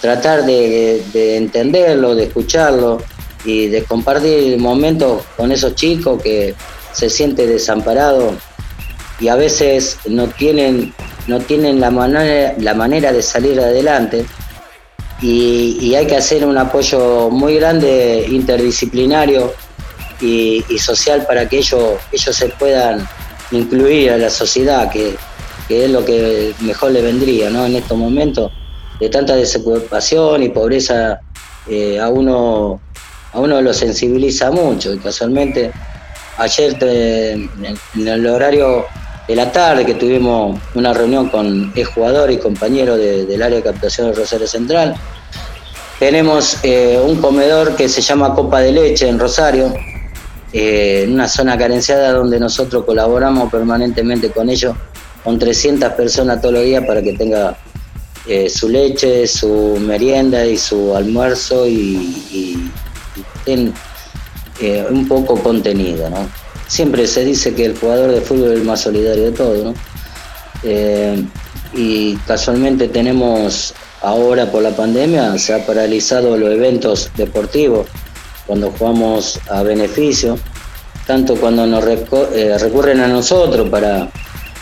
tratar 0.00 0.44
de, 0.44 1.02
entenderlo, 1.36 2.14
de 2.14 2.24
escucharlo 2.24 3.02
y 3.44 3.68
de 3.68 3.84
compartir 3.84 4.58
momentos 4.58 5.22
con 5.36 5.52
esos 5.52 5.74
chicos 5.74 6.22
que 6.22 6.54
se 6.92 7.08
sienten 7.08 7.48
desamparados 7.48 8.34
y 9.20 9.28
a 9.28 9.36
veces 9.36 9.98
no 10.06 10.26
tienen, 10.28 10.94
no 11.26 11.38
tienen 11.40 11.80
la, 11.80 11.90
manera, 11.90 12.54
la 12.58 12.74
manera 12.74 13.12
de 13.12 13.22
salir 13.22 13.60
adelante 13.60 14.24
y, 15.20 15.94
hay 15.94 16.06
que 16.06 16.16
hacer 16.16 16.44
un 16.46 16.56
apoyo 16.56 17.28
muy 17.28 17.56
grande 17.56 18.26
interdisciplinario 18.30 19.52
y, 20.20 20.62
social 20.78 21.26
para 21.26 21.48
que 21.48 21.58
ellos, 21.58 21.98
ellos 22.12 22.36
se 22.36 22.48
puedan 22.48 23.06
incluir 23.50 24.12
a 24.12 24.16
la 24.16 24.30
sociedad, 24.30 24.90
que, 24.90 25.16
que 25.68 25.84
es 25.84 25.90
lo 25.90 26.04
que 26.04 26.54
mejor 26.60 26.92
le 26.92 27.02
vendría 27.02 27.50
¿no? 27.50 27.66
en 27.66 27.76
estos 27.76 27.98
momentos 27.98 28.50
de 28.98 29.08
tanta 29.08 29.36
desocupación 29.36 30.42
y 30.42 30.48
pobreza 30.50 31.20
eh, 31.68 31.98
a 32.00 32.08
uno 32.08 32.80
a 33.32 33.38
uno 33.38 33.60
lo 33.60 33.72
sensibiliza 33.72 34.50
mucho 34.50 34.92
y 34.92 34.98
casualmente 34.98 35.72
ayer 36.38 36.76
en, 36.82 37.48
el 37.94 38.26
horario 38.26 38.86
de 39.30 39.36
la 39.36 39.52
tarde 39.52 39.86
que 39.86 39.94
tuvimos 39.94 40.58
una 40.74 40.92
reunión 40.92 41.28
con 41.28 41.72
el 41.72 41.84
jugador 41.84 42.32
y 42.32 42.38
compañero 42.38 42.96
del 42.96 43.40
área 43.40 43.58
de 43.58 43.62
captación 43.62 44.08
de 44.08 44.14
Rosario 44.16 44.48
Central 44.48 44.96
tenemos 46.00 46.58
eh, 46.64 47.00
un 47.00 47.14
comedor 47.20 47.76
que 47.76 47.88
se 47.88 48.00
llama 48.00 48.34
Copa 48.34 48.58
de 48.58 48.72
Leche 48.72 49.08
en 49.08 49.20
Rosario 49.20 49.72
eh, 50.52 51.02
en 51.04 51.12
una 51.14 51.28
zona 51.28 51.56
carenciada 51.56 52.10
donde 52.10 52.40
nosotros 52.40 52.84
colaboramos 52.84 53.52
permanentemente 53.52 54.32
con 54.32 54.50
ellos 54.50 54.74
con 55.22 55.38
300 55.38 55.92
personas 55.92 56.40
todos 56.40 56.54
los 56.54 56.64
días 56.64 56.84
para 56.84 57.00
que 57.00 57.12
tenga 57.12 57.56
eh, 58.26 58.50
su 58.50 58.68
leche, 58.68 59.28
su 59.28 59.78
merienda 59.80 60.44
y 60.44 60.56
su 60.56 60.92
almuerzo 60.96 61.68
y, 61.68 62.68
eh, 63.46 64.84
un 64.90 65.06
poco 65.06 65.40
contenido, 65.40 66.10
¿no? 66.10 66.28
Siempre 66.70 67.08
se 67.08 67.24
dice 67.24 67.52
que 67.52 67.64
el 67.64 67.76
jugador 67.76 68.12
de 68.12 68.20
fútbol 68.20 68.52
es 68.52 68.60
el 68.60 68.64
más 68.64 68.80
solidario 68.80 69.24
de 69.24 69.32
todos, 69.32 69.64
¿no? 69.64 69.74
Eh, 70.62 71.24
y 71.74 72.14
casualmente 72.28 72.86
tenemos 72.86 73.74
ahora 74.02 74.46
por 74.52 74.62
la 74.62 74.70
pandemia 74.70 75.36
se 75.36 75.52
ha 75.52 75.66
paralizado 75.66 76.36
los 76.36 76.50
eventos 76.50 77.10
deportivos 77.16 77.88
cuando 78.46 78.70
jugamos 78.70 79.40
a 79.50 79.64
beneficio, 79.64 80.38
tanto 81.08 81.34
cuando 81.34 81.66
nos 81.66 81.82
recurren 81.82 83.00
a 83.00 83.08
nosotros 83.08 83.68
para 83.68 84.08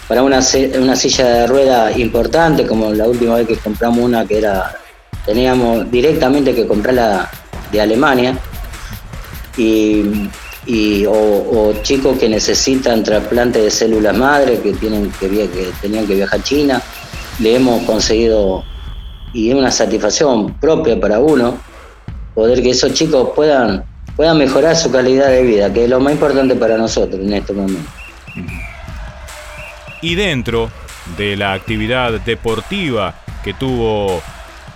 para 0.09 0.23
una, 0.23 0.41
una 0.81 0.97
silla 0.97 1.27
de 1.27 1.47
rueda 1.47 1.93
importante, 1.93 2.67
como 2.67 2.91
la 2.95 3.07
última 3.07 3.35
vez 3.35 3.47
que 3.47 3.57
compramos 3.57 4.03
una 4.03 4.27
que 4.27 4.39
era, 4.39 4.75
teníamos 5.27 5.91
directamente 5.91 6.55
que 6.55 6.67
comprarla 6.67 7.31
de 7.71 7.81
Alemania, 7.83 8.39
y, 9.59 10.31
o, 11.07 11.73
chicos 11.83 12.19
que 12.19 12.29
necesitan 12.29 13.03
trasplante 13.03 13.61
de 13.61 13.71
células 13.71 14.17
madre, 14.17 14.61
que, 14.61 14.73
tienen 14.75 15.11
que, 15.19 15.29
que 15.29 15.71
tenían 15.81 16.07
que 16.07 16.15
viajar 16.15 16.41
a 16.41 16.43
China, 16.43 16.83
le 17.39 17.57
hemos 17.57 17.83
conseguido, 17.85 18.65
y 19.33 19.51
es 19.51 19.55
una 19.55 19.71
satisfacción 19.71 20.55
propia 20.55 21.01
para 21.01 21.21
uno, 21.21 21.59
poder 22.35 22.63
que 22.63 22.71
esos 22.71 22.93
chicos 22.93 23.31
puedan, 23.35 23.85
puedan 24.17 24.39
mejorar 24.39 24.77
su 24.77 24.91
calidad 24.91 25.29
de 25.29 25.43
vida, 25.43 25.73
que 25.73 25.85
es 25.85 25.91
lo 25.91 26.01
más 26.01 26.13
importante 26.13 26.55
para 26.55 26.77
nosotros 26.77 27.21
en 27.21 27.33
este 27.33 27.53
momento. 27.53 27.91
Y 30.03 30.15
dentro 30.15 30.71
de 31.17 31.37
la 31.37 31.55
actividad 31.55 32.21
deportiva 32.21 33.15
que 33.43 33.55
tuvo 33.55 34.21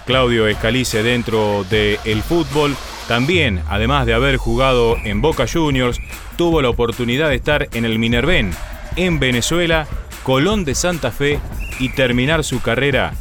Claudio 0.07 0.47
Escalice 0.47 1.03
dentro 1.03 1.65
del 1.65 2.23
fútbol, 2.23 2.75
También, 3.13 3.61
además 3.69 4.07
de 4.07 4.15
haber 4.15 4.39
jugado 4.39 4.97
en 5.05 5.21
Boca 5.21 5.45
Juniors, 5.47 5.99
tuvo 6.39 6.63
la 6.63 6.71
oportunidad 6.71 7.29
de 7.29 7.35
estar 7.35 7.69
en 7.75 7.85
el 7.85 7.99
Minerven, 7.99 8.53
en 8.97 9.21
Venezuela, 9.21 9.87
Colón 10.23 10.65
de 10.65 10.75
Santa 10.75 11.11
Fe 11.11 11.39
y 11.79 11.91
terminar 11.91 12.43
su 12.43 12.63
carrera 12.63 13.13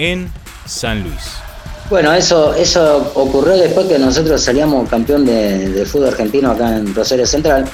en 0.00 0.32
San 0.64 1.04
Luis. 1.04 1.36
Bueno, 1.88 2.12
eso, 2.12 2.54
eso 2.54 3.12
ocurrió 3.14 3.56
después 3.56 3.86
que 3.86 4.00
nosotros 4.00 4.42
salíamos 4.42 4.88
campeón 4.88 5.24
de, 5.24 5.86
fútbol 5.86 6.08
argentino 6.08 6.50
acá 6.50 6.78
en 6.78 6.92
Rosario 6.92 7.24
Central. 7.24 7.66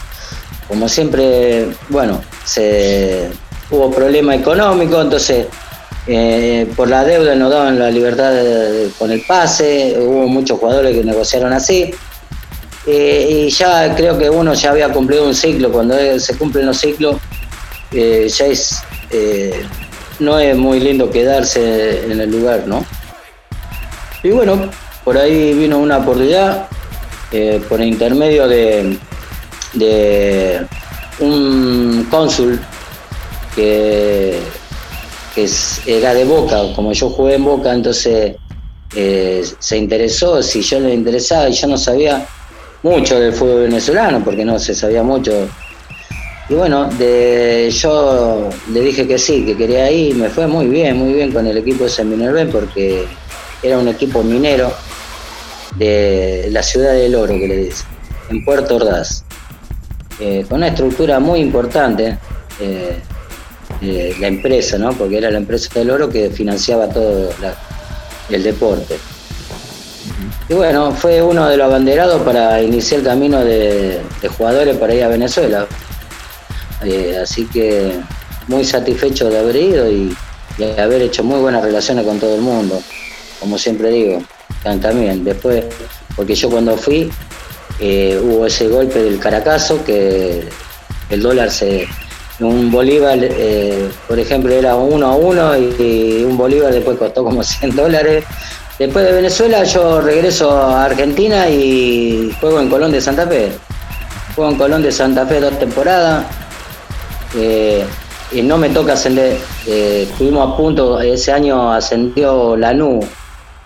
Como 0.68 0.86
siempre, 0.90 1.68
bueno, 1.88 2.20
se, 2.44 3.30
hubo 3.70 3.90
problema 3.90 4.34
económico, 4.34 5.00
entonces 5.00 5.46
eh, 6.06 6.66
por 6.75 6.88
la 6.88 7.04
deuda 7.04 7.35
nos 7.37 7.50
daban 7.50 7.78
la 7.78 7.90
libertad 7.90 8.32
con 8.99 9.12
el 9.12 9.23
pase, 9.23 9.97
hubo 9.99 10.26
muchos 10.26 10.59
jugadores 10.59 10.97
que 10.97 11.04
negociaron 11.04 11.52
así. 11.52 11.94
Eh, 12.87 13.28
y 13.47 13.50
ya 13.50 13.94
creo 13.94 14.18
que 14.18 14.28
uno 14.28 14.54
ya 14.54 14.71
había 14.71 14.88
cumplido 14.88 15.26
un 15.26 15.35
ciclo, 15.35 15.71
cuando 15.71 16.18
se 16.18 16.37
cumplen 16.37 16.66
los 16.66 16.78
ciclos, 16.78 17.16
eh, 17.92 18.28
ya 18.28 18.47
es, 18.47 18.82
no 20.18 20.38
es 20.38 20.56
muy 20.56 20.80
lindo 20.80 21.09
quedarse 21.09 22.04
en 22.11 22.21
el 22.21 22.30
lugar, 22.30 22.64
¿no? 22.66 22.85
Y 24.25 24.30
bueno, 24.30 24.68
por 25.04 25.16
ahí 25.16 25.52
vino 25.54 25.78
una 25.78 25.99
oportunidad 25.99 26.66
por 27.68 27.80
intermedio 27.80 28.49
de 28.49 28.99
un 31.21 32.06
cónsul 32.11 32.61
que, 33.54 34.40
era 35.86 36.14
de 36.14 36.24
Boca, 36.24 36.60
como 36.74 36.92
yo 36.92 37.08
jugué 37.10 37.34
en 37.34 37.44
Boca, 37.44 37.72
entonces 37.72 38.36
eh, 38.94 39.42
se 39.58 39.78
interesó 39.78 40.42
si 40.42 40.60
yo 40.60 40.78
le 40.80 40.92
interesaba 40.92 41.48
y 41.48 41.52
yo 41.52 41.66
no 41.66 41.78
sabía 41.78 42.26
mucho 42.82 43.18
del 43.18 43.32
fútbol 43.32 43.62
venezolano 43.62 44.22
porque 44.24 44.44
no 44.44 44.58
se 44.58 44.74
sabía 44.74 45.02
mucho. 45.02 45.48
Y 46.48 46.54
bueno, 46.54 46.90
de, 46.98 47.70
yo 47.70 48.50
le 48.70 48.80
dije 48.80 49.06
que 49.06 49.18
sí, 49.18 49.44
que 49.44 49.56
quería 49.56 49.90
ir, 49.90 50.16
me 50.16 50.28
fue 50.28 50.46
muy 50.46 50.66
bien, 50.66 50.98
muy 50.98 51.14
bien 51.14 51.32
con 51.32 51.46
el 51.46 51.56
equipo 51.56 51.84
de 51.84 51.90
San 51.90 52.12
porque 52.50 53.06
era 53.62 53.78
un 53.78 53.88
equipo 53.88 54.22
minero 54.22 54.72
de 55.76 56.48
la 56.50 56.62
ciudad 56.62 56.92
del 56.92 57.14
oro, 57.14 57.34
que 57.34 57.48
le 57.48 57.56
dicen, 57.56 57.86
en 58.28 58.44
Puerto 58.44 58.76
Ordaz, 58.76 59.24
eh, 60.20 60.44
con 60.48 60.58
una 60.58 60.68
estructura 60.68 61.20
muy 61.20 61.40
importante, 61.40 62.18
eh, 62.60 62.98
eh, 63.82 64.14
la 64.20 64.28
empresa, 64.28 64.78
¿no? 64.78 64.92
porque 64.92 65.18
era 65.18 65.30
la 65.30 65.38
empresa 65.38 65.68
del 65.74 65.90
oro 65.90 66.08
que 66.08 66.30
financiaba 66.30 66.88
todo 66.88 67.30
el 68.30 68.42
deporte. 68.42 68.96
Y 70.48 70.54
bueno, 70.54 70.92
fue 70.92 71.22
uno 71.22 71.48
de 71.48 71.56
los 71.56 71.66
abanderados 71.66 72.22
para 72.22 72.62
iniciar 72.62 73.00
el 73.00 73.06
camino 73.06 73.44
de, 73.44 74.00
jugadores 74.36 74.76
para 74.76 74.94
ir 74.94 75.04
a 75.04 75.08
Venezuela. 75.08 75.66
así 77.22 77.46
que 77.46 78.00
muy 78.48 78.64
satisfecho 78.64 79.30
de 79.30 79.38
haber 79.38 79.56
ido 79.56 79.90
y, 79.90 80.14
y 80.58 80.80
haber 80.80 81.02
hecho 81.02 81.22
muy 81.22 81.40
buenas 81.40 81.62
relaciones 81.62 82.04
con 82.04 82.18
todo 82.18 82.34
el 82.34 82.40
mundo 82.40 82.82
como 83.42 83.58
siempre 83.58 83.90
digo, 83.90 84.22
también. 84.62 85.24
Después, 85.24 85.64
porque 86.14 86.34
yo 86.36 86.48
cuando 86.48 86.76
fui, 86.76 87.10
eh, 87.80 88.18
hubo 88.22 88.46
ese 88.46 88.68
golpe 88.68 89.02
del 89.02 89.18
Caracazo, 89.18 89.84
que 89.84 90.44
el 91.10 91.20
dólar 91.20 91.50
se. 91.50 91.88
Un 92.40 92.70
bolívar, 92.70 93.18
eh, 93.20 93.88
por 94.08 94.18
ejemplo, 94.18 94.52
era 94.52 94.74
uno 94.74 95.06
a 95.06 95.14
uno 95.14 95.56
y 95.56 96.24
un 96.26 96.36
bolívar 96.36 96.72
después 96.72 96.98
costó 96.98 97.24
como 97.24 97.42
100 97.42 97.76
dólares. 97.76 98.24
Después 98.78 99.04
de 99.04 99.12
Venezuela 99.12 99.64
yo 99.64 100.00
regreso 100.00 100.50
a 100.50 100.84
Argentina 100.86 101.48
y 101.48 102.34
juego 102.40 102.60
en 102.60 102.68
Colón 102.68 102.92
de 102.92 103.00
Santa 103.00 103.26
Fe. 103.26 103.52
Juego 104.34 104.50
en 104.50 104.58
Colón 104.58 104.82
de 104.82 104.90
Santa 104.90 105.26
Fe 105.26 105.40
dos 105.40 105.58
temporadas. 105.58 106.24
Eh, 107.37 107.85
y 108.33 108.42
no 108.42 108.57
me 108.57 108.70
toca 108.70 108.94
ascender. 108.94 109.37
estuvimos 109.66 110.52
a 110.52 110.57
punto, 110.57 111.00
ese 111.00 111.33
año 111.33 111.72
ascendió 111.72 112.57
Lanú 112.57 113.00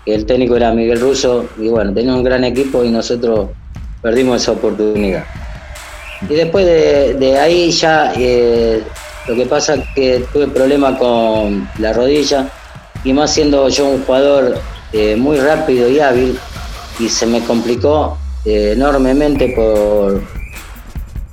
el 0.07 0.25
técnico 0.25 0.57
era 0.57 0.73
Miguel 0.73 1.01
Russo 1.01 1.47
y 1.59 1.69
bueno, 1.69 1.93
tenía 1.93 2.15
un 2.15 2.23
gran 2.23 2.45
equipo 2.45 2.85
y 2.85 2.91
nosotros 2.91 3.51
perdimos 4.01 4.43
esa 4.43 4.53
oportunidad. 4.53 5.25
Y 6.29 6.35
después 6.35 6.65
de, 6.65 7.39
ahí 7.39 7.71
ya 7.71 8.13
eh, 8.17 8.83
lo 9.29 9.35
que 9.35 9.47
pasa 9.47 9.75
es 9.75 9.85
que 9.95 10.27
tuve 10.33 10.49
problemas 10.49 10.99
con 10.99 11.69
la 11.79 11.93
rodilla 11.93 12.49
y 13.05 13.13
más 13.13 13.33
siendo 13.33 13.69
yo 13.69 13.87
un 13.87 14.05
jugador 14.05 14.59
eh, 14.93 15.17
muy 15.17 15.39
rápido 15.39 15.89
y 15.89 16.01
hábil 16.01 16.39
y 16.99 17.09
se 17.09 17.27
me 17.27 17.43
complicó 17.45 18.17
eh, 18.45 18.73
enormemente 18.75 19.53
por 19.55 20.23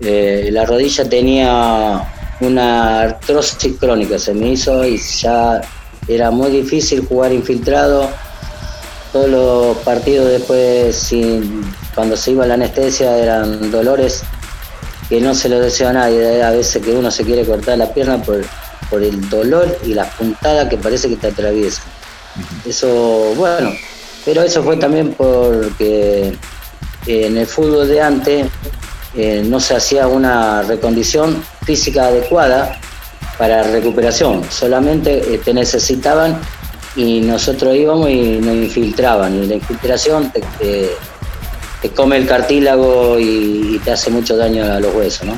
la 0.01 0.65
rodilla 0.65 1.07
tenía 1.07 2.03
una 2.41 3.01
artrosis 3.01 3.77
crónica, 3.79 4.19
se 4.19 4.33
me 4.33 4.49
hizo 4.49 4.85
y 4.85 4.97
ya 4.97 5.61
era 6.07 6.29
muy 6.29 6.51
difícil 6.51 7.05
jugar 7.07 7.31
infiltrado. 7.31 8.09
Todos 9.13 9.29
los 9.29 9.77
partidos 9.77 10.27
después, 10.27 11.13
cuando 11.93 12.17
se 12.17 12.31
iba 12.31 12.45
la 12.45 12.55
anestesia, 12.55 13.17
eran 13.17 13.71
dolores 13.71 14.23
que 15.09 15.19
no 15.21 15.33
se 15.33 15.49
lo 15.49 15.59
desea 15.59 15.89
a 15.89 15.93
nadie. 15.93 16.43
A 16.43 16.51
veces 16.51 16.81
que 16.81 16.91
uno 16.91 17.11
se 17.11 17.23
quiere 17.23 17.45
cortar 17.45 17.77
la 17.77 17.93
pierna 17.93 18.21
por, 18.21 18.41
por 18.89 19.03
el 19.03 19.29
dolor 19.29 19.77
y 19.85 19.93
la 19.93 20.09
puntada 20.09 20.69
que 20.69 20.77
parece 20.77 21.09
que 21.09 21.15
te 21.15 21.27
atraviesa. 21.27 21.81
Eso, 22.65 23.33
bueno, 23.35 23.71
pero 24.25 24.41
eso 24.41 24.63
fue 24.63 24.77
también 24.77 25.13
porque 25.13 26.33
eh, 27.05 27.25
en 27.25 27.37
el 27.37 27.45
fútbol 27.45 27.87
de 27.87 28.01
antes 28.01 28.47
eh, 29.15 29.43
no 29.45 29.59
se 29.59 29.75
hacía 29.75 30.07
una 30.07 30.63
recondición 30.63 31.43
física 31.65 32.05
adecuada 32.05 32.79
para 33.37 33.63
recuperación, 33.63 34.43
solamente 34.49 35.33
eh, 35.33 35.41
te 35.43 35.53
necesitaban 35.53 36.39
y 36.95 37.21
nosotros 37.21 37.75
íbamos 37.75 38.09
y 38.09 38.39
nos 38.39 38.55
infiltraban 38.55 39.43
y 39.43 39.47
la 39.47 39.55
infiltración 39.55 40.31
te, 40.31 40.91
come 41.89 42.17
el 42.17 42.27
cartílago 42.27 43.17
y, 43.19 43.79
te 43.83 43.91
hace 43.91 44.09
mucho 44.09 44.37
daño 44.37 44.63
a 44.63 44.79
los 44.79 44.93
huesos, 44.95 45.27
¿no? 45.27 45.37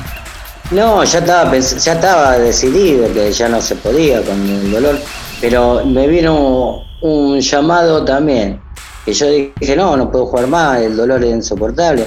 No, 0.70 1.04
ya 1.04 1.18
estaba, 1.20 1.56
ya 1.56 1.92
estaba 1.92 2.38
decidido 2.38 3.12
que 3.12 3.32
ya 3.32 3.48
no 3.48 3.60
se 3.60 3.76
podía 3.76 4.20
con 4.22 4.40
el 4.48 4.70
dolor, 4.70 4.98
pero 5.40 5.84
me 5.84 6.06
vino 6.06 6.84
un 7.02 7.40
llamado 7.40 8.04
también, 8.04 8.60
que 9.04 9.12
yo 9.12 9.26
dije, 9.26 9.76
no, 9.76 9.96
no 9.96 10.10
puedo 10.10 10.26
jugar 10.26 10.46
más, 10.48 10.80
el 10.80 10.96
dolor 10.96 11.22
es 11.24 11.30
insoportable. 11.30 12.06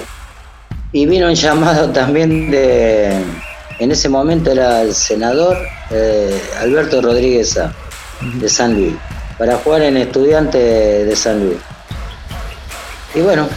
Y 0.92 1.06
vino 1.06 1.28
un 1.28 1.34
llamado 1.46 1.90
también 1.90 2.50
de, 2.50 3.22
en 3.78 3.90
ese 3.90 4.08
momento 4.08 4.50
era 4.52 4.82
el 4.82 4.94
senador 4.94 5.56
eh, 5.90 6.40
Alberto 6.60 7.00
Rodríguez 7.00 7.58
de 8.20 8.48
San 8.48 8.74
Luis 8.74 8.94
para 9.38 9.56
jugar 9.56 9.80
en 9.82 9.96
Estudiante 9.96 10.58
de 10.58 11.16
San 11.16 11.42
Luis. 11.42 11.56
Y 13.14 13.22
bueno, 13.22 13.48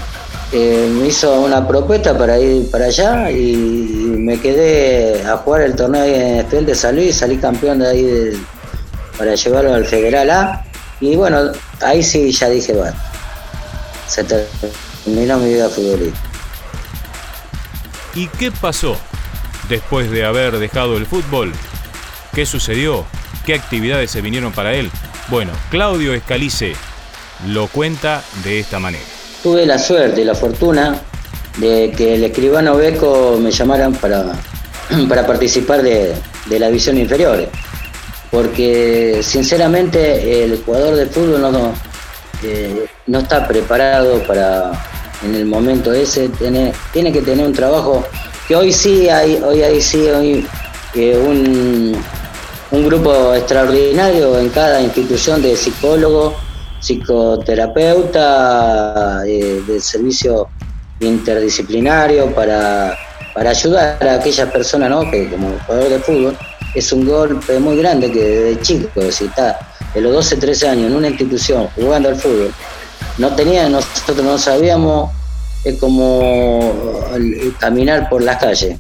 me 0.58 1.08
hizo 1.08 1.42
una 1.42 1.68
propuesta 1.68 2.18
para 2.18 2.40
ir 2.40 2.70
para 2.70 2.86
allá 2.86 3.32
y 3.32 4.16
me 4.18 4.40
quedé 4.40 5.26
a 5.26 5.38
jugar 5.38 5.62
el 5.64 5.76
torneo 5.76 6.04
en 6.06 6.40
Estudiante 6.40 6.72
de 6.72 6.76
San 6.76 6.96
Luis, 6.96 7.16
salí 7.16 7.38
campeón 7.38 7.80
de 7.80 7.88
ahí 7.88 8.46
para 9.18 9.36
llevarlo 9.36 9.74
al 9.74 9.86
Federal 9.86 10.30
A. 10.30 10.66
Y 11.00 11.16
bueno, 11.16 11.52
ahí 11.82 12.04
sí 12.04 12.32
ya 12.32 12.50
dije, 12.50 12.74
bueno, 12.74 12.96
se 14.08 14.24
terminó 14.24 15.38
mi 15.40 15.54
vida 15.54 15.70
futbolista. 15.70 16.20
¿Y 18.16 18.28
qué 18.28 18.52
pasó 18.52 18.96
después 19.70 20.12
de 20.12 20.26
haber 20.26 20.60
dejado 20.60 20.98
el 20.98 21.06
fútbol? 21.06 21.52
¿Qué 22.34 22.46
sucedió? 22.46 23.06
¿Qué 23.46 23.56
actividades 23.56 24.12
se 24.12 24.22
vinieron 24.22 24.52
para 24.54 24.74
él? 24.74 24.92
Bueno, 25.30 25.52
Claudio 25.72 26.14
Escalice 26.14 26.76
lo 27.48 27.68
cuenta 27.68 28.24
de 28.44 28.60
esta 28.60 28.80
manera. 28.80 29.13
Tuve 29.44 29.66
la 29.66 29.78
suerte 29.78 30.22
y 30.22 30.24
la 30.24 30.34
fortuna 30.36 30.96
de 31.58 31.92
que 31.96 32.16
el 32.16 32.24
escribano 32.24 32.78
Beco 32.78 33.38
me 33.40 33.52
llamaran 33.52 33.94
para, 33.94 34.32
para 35.10 35.28
participar 35.28 35.84
de, 35.84 36.16
la 36.50 36.68
división 36.68 36.98
inferior. 36.98 37.48
Porque 38.32 39.20
sinceramente 39.22 40.44
el 40.44 40.64
jugador 40.64 40.96
de 40.96 41.06
fútbol 41.06 41.42
no, 41.42 41.74
eh, 42.42 42.86
no 43.08 43.20
está 43.20 43.48
preparado 43.48 44.24
para 44.24 44.72
en 45.24 45.36
el 45.36 45.46
momento 45.46 45.94
ese, 45.94 46.30
tiene, 46.30 46.74
tiene 46.92 47.12
que 47.12 47.22
tener 47.22 47.46
un 47.46 47.54
trabajo 47.54 48.04
que 48.48 48.56
hoy 48.56 48.72
sí 48.74 49.10
hay, 49.10 49.42
hoy 49.44 49.62
hay 49.62 49.82
sí 49.82 50.02
hoy, 50.10 50.46
eh, 50.96 51.18
un, 51.18 51.96
un 52.72 52.86
grupo 52.86 53.34
extraordinario 53.34 54.38
en 54.38 54.50
cada 54.50 54.82
institución 54.82 55.42
de 55.42 55.56
psicólogo, 55.56 56.36
psicoterapeuta, 56.84 59.24
eh, 59.26 59.64
de, 59.66 59.80
servicio 59.80 60.50
interdisciplinario 61.00 62.36
para, 62.36 62.98
ayudar 63.36 64.06
a 64.06 64.16
aquellas 64.16 64.52
personas 64.52 65.06
que 65.10 65.30
como 65.30 65.58
jugador 65.66 65.90
de 65.90 66.00
fútbol 66.00 66.38
es 66.76 66.92
un 66.92 67.06
golpe 67.06 67.58
muy 67.60 67.78
grande 67.78 68.12
que 68.12 68.22
desde 68.22 68.62
chico, 68.62 69.02
si 69.10 69.24
está 69.26 69.60
de 69.94 70.02
los 70.02 70.12
12, 70.14 70.36
13 70.38 70.70
años 70.70 70.92
en 70.92 70.98
una 70.98 71.08
institución 71.08 71.68
jugando 71.76 72.10
al 72.10 72.16
fútbol, 72.16 72.54
no 73.18 73.34
tenía, 73.36 73.68
nosotros 73.70 74.24
no 74.24 74.38
sabíamos 74.38 75.10
es 75.64 75.80
como 75.80 77.00
caminar 77.60 78.10
por 78.10 78.22
las 78.22 78.38
calles. 78.38 78.78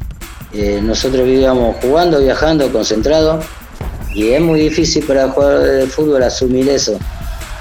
Eh, 0.53 0.79
nosotros 0.83 1.25
vivíamos 1.25 1.77
jugando, 1.81 2.19
viajando, 2.19 2.71
concentrados, 2.71 3.45
y 4.13 4.29
es 4.29 4.41
muy 4.41 4.59
difícil 4.59 5.03
para 5.05 5.23
el 5.23 5.31
jugador 5.31 5.63
de 5.63 5.87
fútbol 5.87 6.23
asumir 6.23 6.69
eso. 6.69 6.99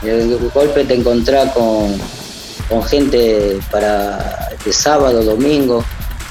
El 0.05 0.37
golpe 0.53 0.85
te 0.85 0.95
encontrás 0.95 1.53
con, 1.53 1.97
con 2.69 2.83
gente 2.85 3.59
para 3.71 4.49
de 4.65 4.73
sábado, 4.73 5.23
domingo, 5.23 5.85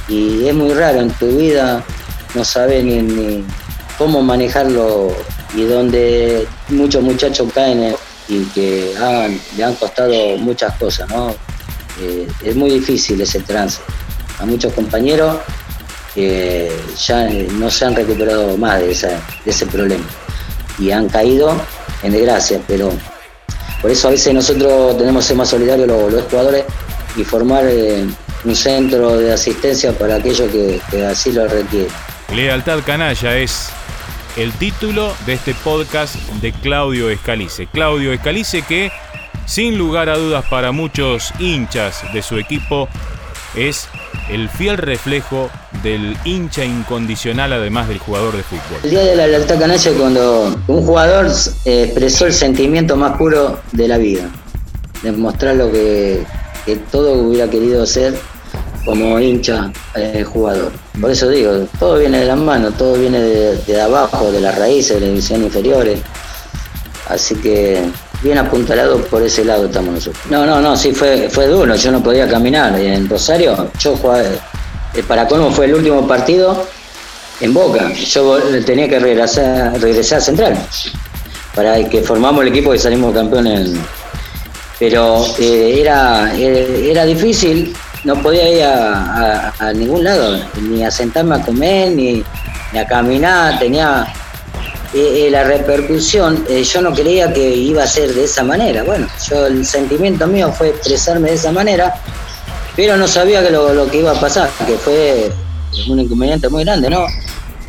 y 0.08 0.48
es 0.48 0.54
muy 0.54 0.74
raro 0.74 1.02
en 1.02 1.10
tu 1.12 1.28
vida, 1.28 1.84
no 2.36 2.44
sabes 2.44 2.84
ni, 2.84 3.44
cómo 3.98 4.22
manejarlo 4.22 5.12
y 5.56 5.64
donde 5.64 6.48
muchos 6.70 7.04
muchachos 7.04 7.50
caen 7.54 7.96
y 8.28 8.44
que 8.46 8.94
le 9.58 9.64
han 9.64 9.76
costado 9.76 10.14
muchas 10.38 10.76
cosas, 10.78 11.10
¿no? 11.10 11.36
Eh, 12.02 12.28
es 12.44 12.56
muy 12.56 12.72
difícil 12.72 13.20
ese 13.22 13.42
trance. 13.42 13.82
A 14.40 14.46
muchos 14.46 14.74
compañeros 14.74 15.38
que 16.16 16.72
ya 17.06 17.30
no 17.54 17.70
se 17.70 17.86
han 17.86 17.96
recuperado 17.96 18.58
más 18.58 18.80
de, 18.80 18.92
ese 19.46 19.66
problema 19.68 20.06
y 20.80 20.92
han 20.92 21.08
caído 21.10 21.54
en 22.04 22.14
desgracia, 22.14 22.60
pero 22.68 22.92
por 23.82 23.92
eso 23.92 24.08
a 24.08 24.12
veces 24.12 24.34
nosotros 24.34 24.98
tenemos 24.98 25.24
que 25.24 25.28
ser 25.30 25.38
más 25.38 25.50
solidarios 25.50 25.88
los, 25.88 26.24
jugadores 26.24 26.66
y 27.16 27.24
formar 27.24 27.66
eh, 27.68 28.06
un 28.44 28.56
centro 28.56 29.18
de 29.18 29.34
asistencia 29.34 29.92
para 29.94 30.16
aquellos 30.16 30.50
que, 30.52 30.80
que 30.90 31.06
así 31.06 31.32
lo 31.32 31.48
requieren. 31.48 31.92
Lealtad 32.34 32.80
Canalla 32.86 33.38
es 33.38 33.70
el 34.38 34.52
título 34.54 35.14
de 35.26 35.34
este 35.34 35.54
podcast 35.54 36.16
de 36.42 36.54
Claudio 36.54 37.10
Escalice. 37.10 37.68
Claudio 37.68 38.14
Escalice 38.14 38.62
que 38.62 38.92
sin 39.46 39.78
lugar 39.78 40.10
a 40.10 40.18
dudas 40.18 40.46
para 40.50 40.72
muchos 40.72 41.34
hinchas 41.40 42.04
de 42.14 42.22
su 42.22 42.38
equipo, 42.38 42.88
es 43.56 43.90
el 44.32 44.50
fiel 44.50 44.78
reflejo 44.78 45.50
del 45.84 46.18
hincha 46.24 46.64
incondicional 46.64 47.54
además 47.54 47.88
del 47.88 48.00
jugador 48.00 48.36
de 48.36 48.44
fútbol. 48.44 48.80
El 48.84 48.90
día 48.90 49.04
de 49.04 49.16
la 49.16 49.28
lealtad 49.28 49.60
canalla 49.60 49.92
cuando 49.92 50.56
un 50.68 50.86
jugador 50.86 51.28
eh, 51.66 51.84
expresó 51.84 52.26
el 52.26 52.34
sentimiento 52.34 52.96
más 52.96 53.18
puro 53.18 53.60
de 53.74 53.88
la 53.88 53.98
vida, 53.98 54.30
demostrar 55.04 55.56
lo 55.56 55.72
que, 55.72 56.26
todo 56.92 57.14
hubiera 57.14 57.50
querido 57.50 57.86
ser 57.86 58.14
como 58.86 59.20
hincha 59.20 59.72
eh, 59.96 60.24
jugador. 60.24 60.72
Por 61.00 61.12
eso 61.12 61.28
digo, 61.28 61.68
todo 61.80 62.00
viene 62.00 62.20
de 62.20 62.26
las 62.26 62.38
manos, 62.38 62.78
todo 62.78 62.94
viene 62.94 63.20
de, 63.20 63.58
de 63.58 63.82
abajo, 63.82 64.32
de 64.32 64.42
las 64.42 64.58
raíces, 64.58 64.96
de 64.96 65.02
las 65.02 65.10
divisiones 65.10 65.48
inferiores. 65.48 66.00
Así 67.10 67.36
que 67.36 67.84
bien 68.22 68.38
apuntalado 68.38 69.02
por 69.06 69.24
ese 69.24 69.44
lado 69.44 69.66
estamos 69.66 69.94
nosotros. 69.94 70.24
No, 70.30 70.46
no, 70.46 70.62
no, 70.62 70.76
sí 70.76 70.92
fue, 70.92 71.30
fue 71.30 71.48
duro, 71.48 71.76
yo 71.76 71.92
no 71.92 72.04
podía 72.04 72.28
caminar. 72.28 72.78
En 72.80 73.10
Rosario, 73.10 73.72
yo 73.80 73.96
jugaba, 73.96 74.22
eh, 74.22 75.04
para 75.08 75.28
cómo 75.28 75.52
fue 75.52 75.66
el 75.66 75.76
último 75.76 76.08
partido 76.08 76.68
en 77.40 77.54
Boca. 77.54 77.92
Yo 77.94 78.40
tenía 78.66 78.88
que 78.88 79.00
regresar, 79.00 79.80
regresar 79.80 80.20
a 80.20 80.22
Central 80.22 80.58
para 81.56 81.84
que 81.90 82.02
formamos 82.02 82.42
el 82.44 82.50
equipo 82.50 82.74
y 82.74 82.80
salimos 82.80 83.14
campeones. 83.14 83.72
Pero 84.80 85.26
eh, 85.38 85.82
era, 85.82 86.34
eh, 86.36 86.90
era 86.90 87.06
difícil, 87.06 87.76
no 88.04 88.16
podía 88.22 88.50
ir 88.50 88.64
a, 88.64 89.74
ningún 89.74 90.04
lado, 90.04 90.40
ni 90.62 90.84
a 90.84 90.90
sentarme 90.90 91.36
a 91.36 91.42
comer, 91.42 91.92
ni 91.92 92.24
a 92.74 92.86
caminar, 92.88 93.60
tenía 93.60 94.12
eh, 94.94 95.30
la 95.32 95.46
repercusión, 95.46 96.44
eh, 96.50 96.64
yo 96.64 96.82
no 96.82 96.94
creía 96.94 97.32
que 97.32 97.56
iba 97.56 97.82
a 97.82 97.88
ser 97.88 98.14
de 98.14 98.26
esa 98.26 98.44
manera. 98.44 98.84
Bueno, 98.84 99.08
yo 99.30 99.48
el 99.48 99.66
sentimiento 99.66 100.28
mío 100.28 100.52
fue 100.52 100.70
expresarme 100.70 101.30
de 101.30 101.36
esa 101.36 101.54
manera, 101.54 101.96
pero 102.76 102.98
no 102.98 103.08
sabía 103.08 103.42
que 103.42 103.52
lo, 103.52 103.90
que 103.90 104.00
iba 104.00 104.12
a 104.12 104.20
pasar, 104.20 104.50
que 104.68 104.74
fue 104.74 105.32
un 105.88 106.02
inconveniente 106.02 106.50
muy 106.50 106.66
grande, 106.66 106.90
¿no? 106.90 107.06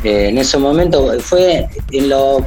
Eh, 0.02 0.30
en 0.30 0.38
ese 0.38 0.58
momento 0.58 1.16
fue 1.20 1.68
en 1.92 2.08
lo 2.08 2.44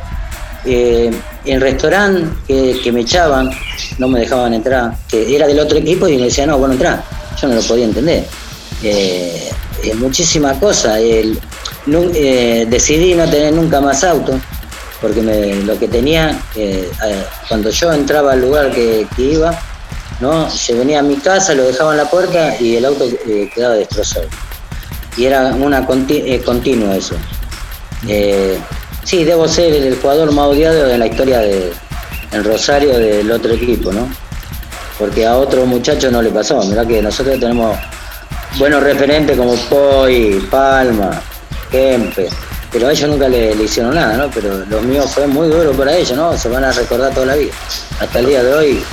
en 0.66 1.62
restaurante 1.62 2.36
que, 2.84 2.92
me 2.92 3.02
echaban, 3.02 3.52
no 4.00 4.08
me 4.08 4.22
dejaban 4.22 4.56
entrar, 4.56 4.98
que 5.08 5.36
era 5.36 5.46
del 5.46 5.60
otro 5.60 5.78
equipo 5.78 6.08
y 6.08 6.18
me 6.18 6.24
decían, 6.24 6.50
no, 6.50 6.58
bueno, 6.58 6.74
entra. 6.74 7.04
Yo 7.40 7.48
no 7.48 7.54
lo 7.54 7.62
podía 7.62 7.86
entender. 7.86 8.26
muchísimas 10.00 10.58
cosas. 10.58 11.00
decidí 11.86 13.14
no 13.14 13.30
tener 13.30 13.54
nunca 13.54 13.80
más 13.80 14.04
auto 14.04 14.40
porque 15.06 15.22
lo 15.63 15.78
que 15.78 15.88
tenía, 15.88 16.32
eh, 16.56 16.89
eh, 17.06 17.24
cuando 17.48 17.70
yo 17.70 17.94
entraba 17.94 18.32
al 18.32 18.41
lugar 18.41 18.72
que, 18.72 19.06
iba, 19.20 19.52
¿no? 20.20 20.50
se 20.50 20.74
venía 20.74 20.98
a 20.98 21.04
mi 21.04 21.18
casa, 21.18 21.54
lo 21.54 21.62
dejaba 21.62 21.91
en 21.91 21.98
la 21.98 22.10
puerta 22.10 22.60
y 22.60 22.78
el 22.78 22.86
auto 22.86 23.06
eh, 23.28 23.48
quedaba 23.54 23.76
destrozado. 23.76 24.26
Y 25.15 25.26
era 25.26 25.54
una 25.54 25.86
continua 25.86 26.96
eso. 26.96 27.15
sí, 29.04 29.24
debo 29.24 29.48
ser 29.48 29.76
el 29.76 29.96
jugador 29.98 30.32
más 30.32 30.48
odiado 30.48 30.88
de 30.88 30.98
la 30.98 31.06
historia 31.06 31.38
del 31.39 32.44
Rosario 32.44 32.98
del 32.98 33.32
otro 33.32 33.54
equipo, 33.54 33.94
¿no? 33.94 34.10
Porque 34.98 35.28
a 35.28 35.38
otro 35.38 35.68
muchacho 35.68 36.10
no 36.10 36.24
le 36.24 36.32
pasó. 36.32 36.63
Mirá 36.63 36.84
que 36.84 37.00
nosotros 37.00 37.39
tenemos 37.39 37.78
buenos 38.58 38.82
referentes 38.82 39.38
como 39.38 39.54
Poi, 39.70 40.39
Palma, 40.50 41.22
Kempe 41.70 42.28
pero 42.76 42.90
a 42.90 42.92
ellos 42.92 43.10
nunca 43.10 43.30
le, 43.30 43.54
hicieron 43.64 43.96
nada, 43.96 44.18
¿no? 44.18 44.30
Pero 44.34 44.66
lo 44.66 44.82
mío 44.82 45.04
fue 45.04 45.26
muy 45.28 45.48
duro 45.48 45.72
para 45.72 45.96
ellos, 45.96 46.12
¿no? 46.18 46.38
Se 46.38 46.50
van 46.50 46.66
a 46.66 46.74
recordar 46.74 47.14
toda 47.14 47.28
la 47.28 47.36
vida. 47.38 47.54
Hasta 48.02 48.20
el 48.20 48.26
día 48.26 48.44
de 48.44 48.54
hoy 48.54 48.84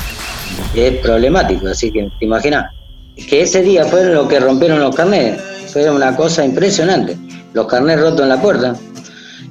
es 0.77 0.99
problemático, 1.01 1.67
así 1.67 1.91
que 1.91 2.09
te 2.21 2.25
imaginas. 2.25 2.71
Que 3.17 3.43
ese 3.43 3.61
día 3.61 3.85
fueron 3.85 4.15
los 4.15 4.29
que 4.29 4.39
rompieron 4.39 4.79
los 4.79 4.95
carnets, 4.95 5.43
fue 5.73 5.91
una 5.91 6.15
cosa 6.15 6.45
impresionante. 6.45 7.17
Los 7.55 7.67
carnets 7.67 8.01
rotos 8.01 8.21
en 8.21 8.29
la 8.29 8.41
puerta. 8.41 8.77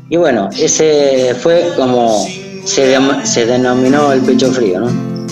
Y 0.09 0.15
bueno, 0.15 0.49
ese 0.57 1.35
fue 1.37 1.69
como 1.75 2.25
se, 2.63 2.97
se 3.25 3.45
denominó 3.45 4.13
el 4.13 4.21
pecho 4.21 4.49
frío, 4.49 4.79
¿no? 4.79 5.27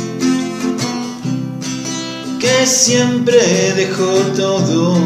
Que 2.38 2.66
siempre 2.66 3.38
dejó 3.78 4.12
todo 4.36 4.98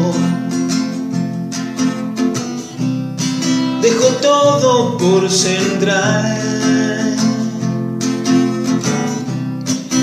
Dejo 3.84 4.08
todo 4.22 4.96
por 4.96 5.30
central. 5.30 6.38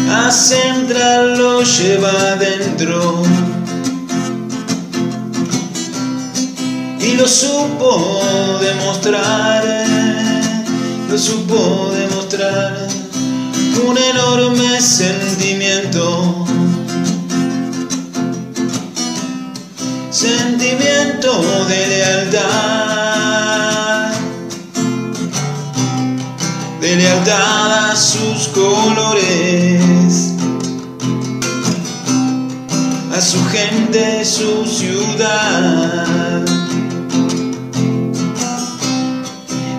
A 0.08 0.30
central 0.30 1.36
lo 1.36 1.64
lleva 1.64 2.12
adentro. 2.34 3.24
Y 7.00 7.14
lo 7.14 7.28
supo 7.28 8.60
demostrar, 8.62 9.64
lo 11.10 11.18
supo 11.18 11.92
demostrar 11.92 12.88
un 13.90 13.98
enorme 13.98 14.80
sentimiento. 14.80 16.46
Sentimiento 20.12 21.32
de 21.68 21.88
lealtad. 21.88 23.31
De 26.92 26.98
lealtad 26.98 27.92
a 27.92 27.96
sus 27.96 28.50
colores, 28.50 30.34
a 33.16 33.22
su 33.22 33.42
gente, 33.46 34.26
su 34.26 34.66
ciudad. 34.66 36.44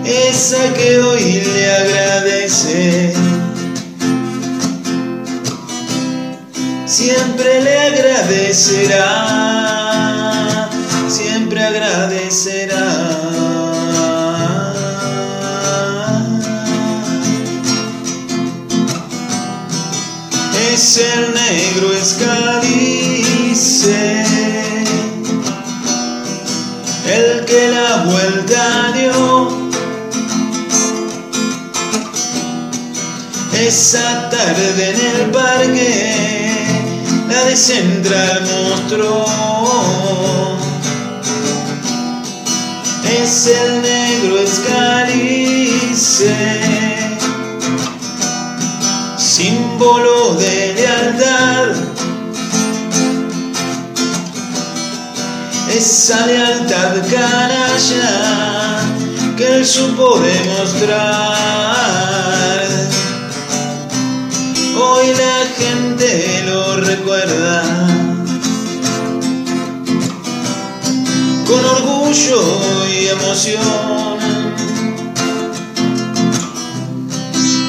Esa 0.04 0.72
que 0.72 0.98
hoy 1.00 1.42
le 1.54 1.70
agradece, 1.70 3.12
siempre 6.86 7.60
le 7.62 7.78
agradecerá, 7.78 9.10
siempre 11.08 11.62
agradecerá. 11.62 13.11
El 20.96 21.32
negro 21.32 21.92
escalice, 21.94 22.64
el 27.06 27.44
que 27.46 27.68
la 27.68 28.04
vuelta 28.04 28.92
dio. 28.92 29.70
Esa 33.54 34.28
tarde 34.28 34.90
en 34.90 35.00
el 35.00 35.30
parque, 35.30 36.50
la 37.28 37.44
de 37.44 37.56
Central 37.56 38.42
mostró. 38.68 39.24
Es 43.22 43.46
el 43.46 43.82
negro 43.82 44.40
escalice 44.40 45.72
símbolo 49.42 50.34
de 50.34 50.72
lealtad 50.74 51.70
esa 55.68 56.26
lealtad 56.26 56.92
canalla 57.10 58.10
que 59.36 59.56
él 59.56 59.66
supo 59.66 60.20
demostrar. 60.20 61.02
Hoy 64.80 65.06
la 65.24 65.38
gente 65.58 66.42
lo 66.46 66.76
recuerda 66.76 67.62
con 71.48 71.64
orgullo 71.76 72.42
y 72.94 73.08
emoción. 73.08 74.11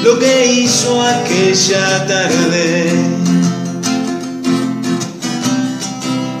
Lo 0.04 0.18
que 0.18 0.52
hizo 0.52 1.00
aquella 1.00 2.06
tarde, 2.06 2.90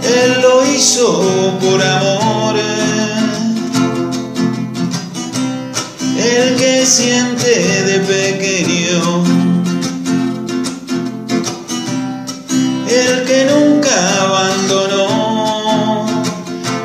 él 0.02 0.42
lo 0.42 0.70
hizo 0.70 1.58
por 1.62 1.82
amor. 1.82 2.56
El 6.18 6.56
que 6.56 6.84
siente 6.84 7.84
de 7.84 8.00
pequeño, 8.00 9.24
el 12.86 13.24
que 13.24 13.46
nunca 13.46 14.24
abandonó, 14.24 16.06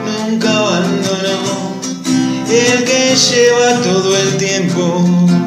nunca 0.07 0.49
abandonó, 0.59 1.75
el 2.49 2.85
que 2.85 3.17
lleva 3.17 3.81
todo 3.83 4.17
el 4.17 4.37
tiempo 4.37 5.38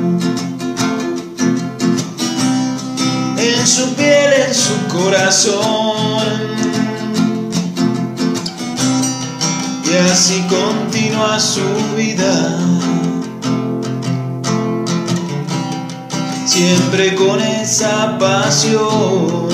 en 4.34 4.54
su 4.54 4.74
corazón. 4.88 6.22
Y 9.84 9.96
así 10.10 10.42
continúa 10.48 11.38
su 11.38 11.60
vida. 11.96 12.58
Siempre 16.46 17.14
con 17.14 17.40
esa 17.40 18.18
pasión. 18.18 19.48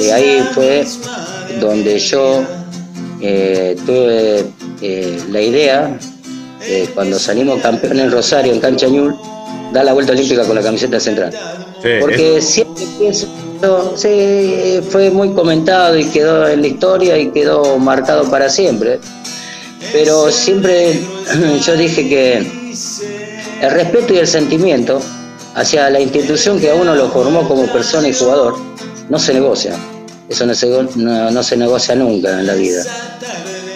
Y 0.00 0.10
ahí 0.10 0.48
fue 0.54 0.86
donde 1.60 1.98
yo 1.98 2.42
eh, 3.20 3.76
tuve 3.86 4.44
eh, 4.82 5.18
la 5.30 5.40
idea, 5.40 5.98
eh, 6.62 6.88
cuando 6.94 7.18
salimos 7.18 7.60
campeón 7.62 8.00
en 8.00 8.10
Rosario, 8.10 8.52
en 8.52 8.60
Cancha 8.60 8.86
Ñul, 8.86 9.14
dar 9.74 9.84
la 9.84 9.92
vuelta 9.92 10.12
olímpica 10.12 10.44
con 10.44 10.54
la 10.54 10.62
camiseta 10.62 10.98
central. 11.00 11.32
Sí, 11.82 11.88
Porque 12.00 12.40
siempre 12.40 12.84
pienso, 12.98 13.26
sí, 13.96 14.80
fue 14.88 15.10
muy 15.10 15.32
comentado 15.32 15.98
y 15.98 16.04
quedó 16.06 16.48
en 16.48 16.62
la 16.62 16.68
historia 16.68 17.18
y 17.18 17.30
quedó 17.30 17.76
marcado 17.78 18.30
para 18.30 18.48
siempre. 18.48 19.00
Pero 19.92 20.30
siempre 20.30 21.00
yo 21.66 21.76
dije 21.76 22.08
que 22.08 22.38
el 23.60 23.70
respeto 23.70 24.14
y 24.14 24.18
el 24.18 24.28
sentimiento 24.28 25.02
hacia 25.54 25.90
la 25.90 26.00
institución 26.00 26.58
que 26.60 26.70
a 26.70 26.74
uno 26.74 26.94
lo 26.94 27.08
formó 27.10 27.46
como 27.46 27.66
persona 27.66 28.08
y 28.08 28.14
jugador 28.14 28.56
no 29.08 29.18
se 29.18 29.34
negocia. 29.34 29.74
Eso 30.28 30.46
no 30.46 30.54
se, 30.54 30.68
no, 30.68 31.30
no 31.30 31.42
se 31.42 31.56
negocia 31.56 31.94
nunca 31.96 32.38
en 32.38 32.46
la 32.46 32.54
vida. 32.54 32.82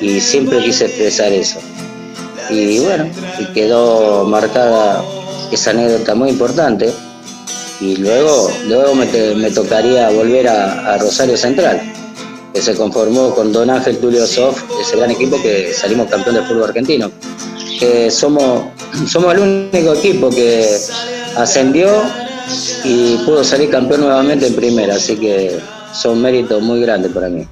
Y 0.00 0.20
siempre 0.20 0.60
quise 0.60 0.86
expresar 0.86 1.32
eso. 1.32 1.58
Y 2.50 2.78
bueno, 2.78 3.10
y 3.38 3.44
quedó 3.52 4.24
marcada 4.24 5.04
esa 5.50 5.70
anécdota 5.70 6.14
muy 6.14 6.30
importante. 6.30 6.92
Y 7.80 7.96
luego, 7.96 8.50
luego 8.66 8.94
me, 8.94 9.06
te- 9.06 9.34
me 9.36 9.50
tocaría 9.50 10.10
volver 10.10 10.48
a, 10.48 10.94
a 10.94 10.98
Rosario 10.98 11.36
Central, 11.36 11.80
que 12.52 12.60
se 12.60 12.74
conformó 12.74 13.34
con 13.34 13.52
Don 13.52 13.70
Ángel 13.70 13.98
Tulio 13.98 14.26
Sof, 14.26 14.60
ese 14.80 14.96
gran 14.96 15.10
equipo 15.12 15.40
que 15.40 15.72
salimos 15.72 16.08
campeón 16.10 16.34
del 16.36 16.44
fútbol 16.44 16.64
argentino. 16.64 17.10
Que 17.78 18.10
somos, 18.10 18.64
somos 19.06 19.32
el 19.34 19.40
único 19.40 19.94
equipo 19.94 20.28
que 20.30 20.76
ascendió 21.36 21.88
y 22.84 23.16
pudo 23.18 23.44
salir 23.44 23.70
campeón 23.70 24.00
nuevamente 24.00 24.46
en 24.48 24.54
primera, 24.54 24.96
así 24.96 25.16
que 25.16 25.58
son 25.92 26.20
méritos 26.20 26.60
muy 26.62 26.80
grandes 26.80 27.12
para 27.12 27.28
mí. 27.28 27.46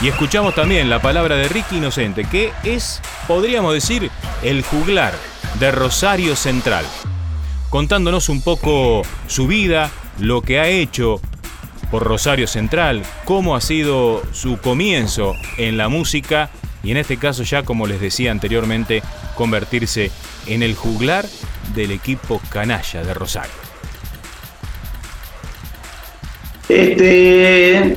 Y 0.00 0.06
escuchamos 0.06 0.54
también 0.54 0.88
la 0.88 1.02
palabra 1.02 1.34
de 1.34 1.48
Ricky 1.48 1.78
Inocente, 1.78 2.24
que 2.24 2.52
es, 2.62 3.00
podríamos 3.26 3.74
decir, 3.74 4.10
el 4.44 4.62
juglar 4.62 5.12
de 5.58 5.72
Rosario 5.72 6.36
Central, 6.36 6.84
contándonos 7.68 8.28
un 8.28 8.40
poco 8.40 9.02
su 9.26 9.48
vida, 9.48 9.90
lo 10.20 10.42
que 10.42 10.60
ha 10.60 10.68
hecho 10.68 11.20
por 11.90 12.04
Rosario 12.04 12.46
Central, 12.46 13.02
cómo 13.24 13.56
ha 13.56 13.60
sido 13.60 14.22
su 14.32 14.58
comienzo 14.58 15.34
en 15.56 15.76
la 15.76 15.88
música 15.88 16.50
y 16.84 16.92
en 16.92 16.96
este 16.96 17.16
caso 17.16 17.42
ya, 17.42 17.64
como 17.64 17.88
les 17.88 18.00
decía 18.00 18.30
anteriormente, 18.30 19.02
convertirse 19.34 20.12
en 20.46 20.62
el 20.62 20.76
juglar 20.76 21.26
del 21.74 21.90
equipo 21.90 22.40
canalla 22.50 23.02
de 23.02 23.14
Rosario. 23.14 23.50
Este, 26.68 27.96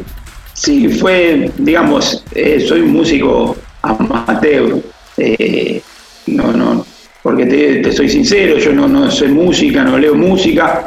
sí, 0.61 0.87
fue, 0.89 1.51
digamos, 1.57 2.23
eh, 2.35 2.59
soy 2.67 2.81
un 2.81 2.93
músico 2.93 3.55
amateur. 3.81 4.77
eh, 5.17 5.81
no, 6.27 6.53
no, 6.53 6.85
porque 7.23 7.45
te, 7.45 7.77
te 7.77 7.91
soy 7.91 8.07
sincero, 8.09 8.57
yo 8.59 8.71
no, 8.71 8.87
no 8.87 9.09
sé 9.09 9.27
música, 9.27 9.83
no 9.83 9.97
leo 9.97 10.13
música. 10.15 10.85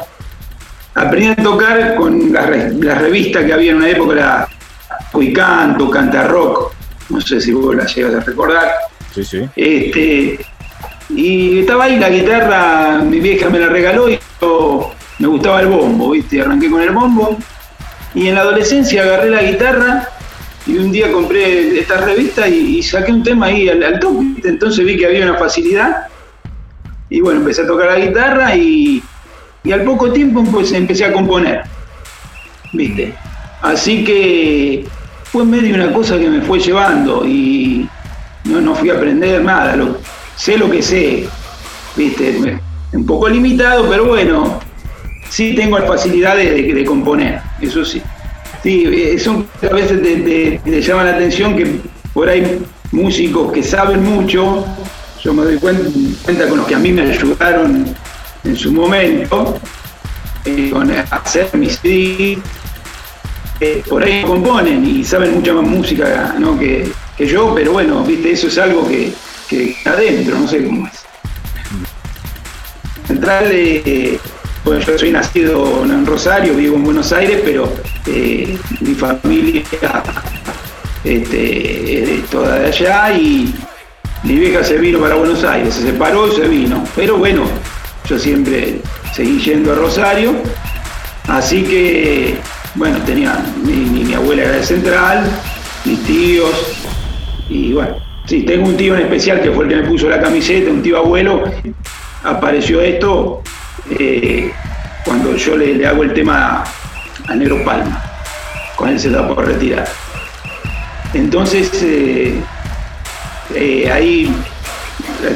Aprendí 0.95 1.27
a 1.27 1.35
tocar 1.43 1.95
con 1.95 2.31
la, 2.31 2.45
re- 2.45 2.73
la 2.79 2.95
revista 2.95 3.45
que 3.45 3.51
había 3.53 3.71
en 3.71 3.77
una 3.77 3.89
época, 3.89 4.13
era 4.13 4.47
Cuicanto, 5.11 5.89
Canta 5.89 6.23
Rock, 6.27 6.73
no 7.09 7.19
sé 7.19 7.41
si 7.41 7.51
vos 7.51 7.75
la 7.75 7.85
llegas 7.85 8.15
a 8.15 8.19
recordar. 8.21 8.69
Sí, 9.13 9.23
sí. 9.25 9.41
Este, 9.55 10.39
y 11.09 11.59
estaba 11.59 11.83
ahí 11.85 11.99
la 11.99 12.09
guitarra, 12.09 12.99
mi 13.03 13.19
vieja 13.19 13.49
me 13.49 13.59
la 13.59 13.67
regaló 13.67 14.09
y 14.09 14.17
yo 14.41 14.91
me 15.19 15.27
gustaba 15.27 15.61
el 15.61 15.67
bombo, 15.67 16.11
¿viste? 16.11 16.41
Arranqué 16.41 16.69
con 16.69 16.81
el 16.81 16.91
bombo. 16.91 17.37
Y 18.15 18.29
en 18.29 18.35
la 18.35 18.41
adolescencia 18.41 19.03
agarré 19.03 19.29
la 19.29 19.43
guitarra 19.43 20.09
y 20.65 20.77
un 20.77 20.91
día 20.91 21.11
compré 21.11 21.77
esta 21.79 21.97
revista 21.97 22.47
y, 22.47 22.81
saqué 22.81 23.11
un 23.11 23.21
tema 23.21 23.47
ahí 23.47 23.67
al, 23.69 23.83
al 23.83 23.99
toque. 23.99 24.25
Entonces 24.45 24.85
vi 24.85 24.97
que 24.97 25.05
había 25.05 25.25
una 25.25 25.37
facilidad. 25.37 26.07
Y 27.09 27.19
bueno, 27.19 27.41
empecé 27.41 27.63
a 27.63 27.67
tocar 27.67 27.87
la 27.87 28.03
guitarra 28.03 28.55
y, 28.55 29.03
y 29.63 29.71
al 29.71 29.83
poco 29.83 30.11
tiempo 30.11 30.43
pues, 30.45 30.71
empecé 30.71 31.05
a 31.05 31.11
componer. 31.11 31.63
¿Viste? 32.71 33.13
Así 33.61 34.03
que 34.03 34.85
fue 35.25 35.43
medio 35.43 35.75
una 35.75 35.91
cosa 35.91 36.17
que 36.17 36.29
me 36.29 36.41
fue 36.41 36.59
llevando 36.59 37.25
y 37.25 37.87
no, 38.45 38.61
no 38.61 38.75
fui 38.75 38.89
a 38.89 38.93
aprender 38.93 39.43
nada. 39.43 39.75
Lo, 39.75 39.97
sé 40.35 40.57
lo 40.57 40.71
que 40.71 40.81
sé, 40.81 41.27
¿viste? 41.95 42.59
Un 42.93 43.05
poco 43.05 43.27
limitado, 43.27 43.89
pero 43.89 44.05
bueno, 44.05 44.59
sí 45.29 45.53
tengo 45.53 45.77
la 45.77 45.85
facilidad 45.85 46.37
de 46.37 46.85
componer, 46.85 47.41
eso 47.61 47.83
sí. 47.85 48.01
Sí, 48.63 48.83
eh, 48.87 49.19
son 49.19 49.47
a 49.61 49.73
veces 49.73 50.01
te, 50.01 50.59
te- 50.63 50.81
llama 50.81 51.03
la 51.03 51.15
atención 51.15 51.55
que 51.55 51.79
por 52.13 52.27
ahí 52.29 52.59
músicos 52.91 53.51
que 53.51 53.61
saben 53.61 54.03
mucho, 54.03 54.65
yo 55.23 55.33
me 55.33 55.43
doy 55.43 55.57
cuen- 55.57 56.15
cuenta, 56.23 56.47
con 56.47 56.57
los 56.59 56.67
que 56.67 56.75
a 56.75 56.79
mí 56.79 56.91
me 56.91 57.03
ayudaron 57.11 57.93
en 58.43 58.55
su 58.55 58.71
momento, 58.71 59.59
eh, 60.45 60.69
con 60.71 60.89
hacer 60.91 61.49
mis 61.53 61.79
CD, 61.79 62.37
eh, 63.59 63.83
por 63.87 64.03
ahí 64.03 64.21
componen 64.23 64.83
y 64.85 65.03
saben 65.03 65.35
mucha 65.35 65.53
más 65.53 65.63
música 65.63 66.35
¿no? 66.39 66.57
que, 66.57 66.91
que 67.17 67.27
yo, 67.27 67.53
pero 67.55 67.71
bueno, 67.73 68.03
viste, 68.03 68.31
eso 68.31 68.47
es 68.47 68.57
algo 68.57 68.87
que, 68.87 69.13
que 69.47 69.75
adentro, 69.85 70.39
no 70.39 70.47
sé 70.47 70.63
cómo 70.65 70.87
es. 70.87 71.05
Central, 73.07 73.45
eh, 73.51 74.19
bueno, 74.65 74.81
yo 74.81 74.97
soy 74.97 75.11
nacido 75.11 75.83
en 75.85 76.05
Rosario, 76.05 76.55
vivo 76.55 76.75
en 76.75 76.83
Buenos 76.83 77.13
Aires, 77.13 77.39
pero 77.45 77.71
eh, 78.07 78.57
mi 78.81 78.93
familia 78.95 79.63
este, 81.03 82.15
es 82.15 82.25
toda 82.29 82.59
de 82.59 82.67
allá 82.67 83.13
y 83.13 83.53
mi 84.23 84.35
vieja 84.35 84.63
se 84.63 84.77
vino 84.77 84.99
para 84.99 85.15
Buenos 85.15 85.43
Aires, 85.43 85.73
se 85.75 85.83
separó 85.83 86.31
se 86.31 86.47
vino. 86.47 86.83
Pero 86.95 87.17
bueno, 87.17 87.43
yo 88.09 88.17
siempre 88.17 88.81
seguí 89.13 89.39
yendo 89.39 89.71
a 89.71 89.75
Rosario, 89.75 90.33
así 91.27 91.63
que, 91.63 92.35
bueno, 92.73 92.97
tenía 93.05 93.37
mi- 93.63 94.03
mi 94.03 94.13
abuela 94.13 94.43
era 94.43 94.51
de 94.53 94.63
Central, 94.63 95.25
mis 95.85 96.03
tíos, 96.05 96.51
y 97.49 97.73
bueno, 97.73 97.97
sí, 98.25 98.41
tengo 98.43 98.67
un 98.67 98.75
tío 98.77 98.95
en 98.95 99.01
especial 99.03 99.41
que 99.41 99.51
fue 99.51 99.65
el 99.65 99.69
que 99.69 99.75
me 99.77 99.87
puso 99.87 100.09
la 100.09 100.19
camiseta, 100.19 100.71
un 100.71 100.81
tío 100.81 100.97
abuelo. 100.97 101.43
Apareció 102.23 102.81
esto 102.81 103.43
eh, 103.91 104.51
cuando 105.03 105.35
yo 105.35 105.57
le, 105.57 105.85
hago 105.85 106.03
el 106.03 106.13
tema 106.13 106.63
a 107.27 107.35
Negro 107.35 107.63
Palma. 107.63 108.01
Con 108.75 108.89
él 108.89 108.99
se 108.99 109.09
da 109.09 109.27
por 109.27 109.45
retirar. 109.45 109.87
Entonces, 111.13 111.71
eh, 111.81 112.39
eh, 113.53 113.91
ahí 113.91 114.33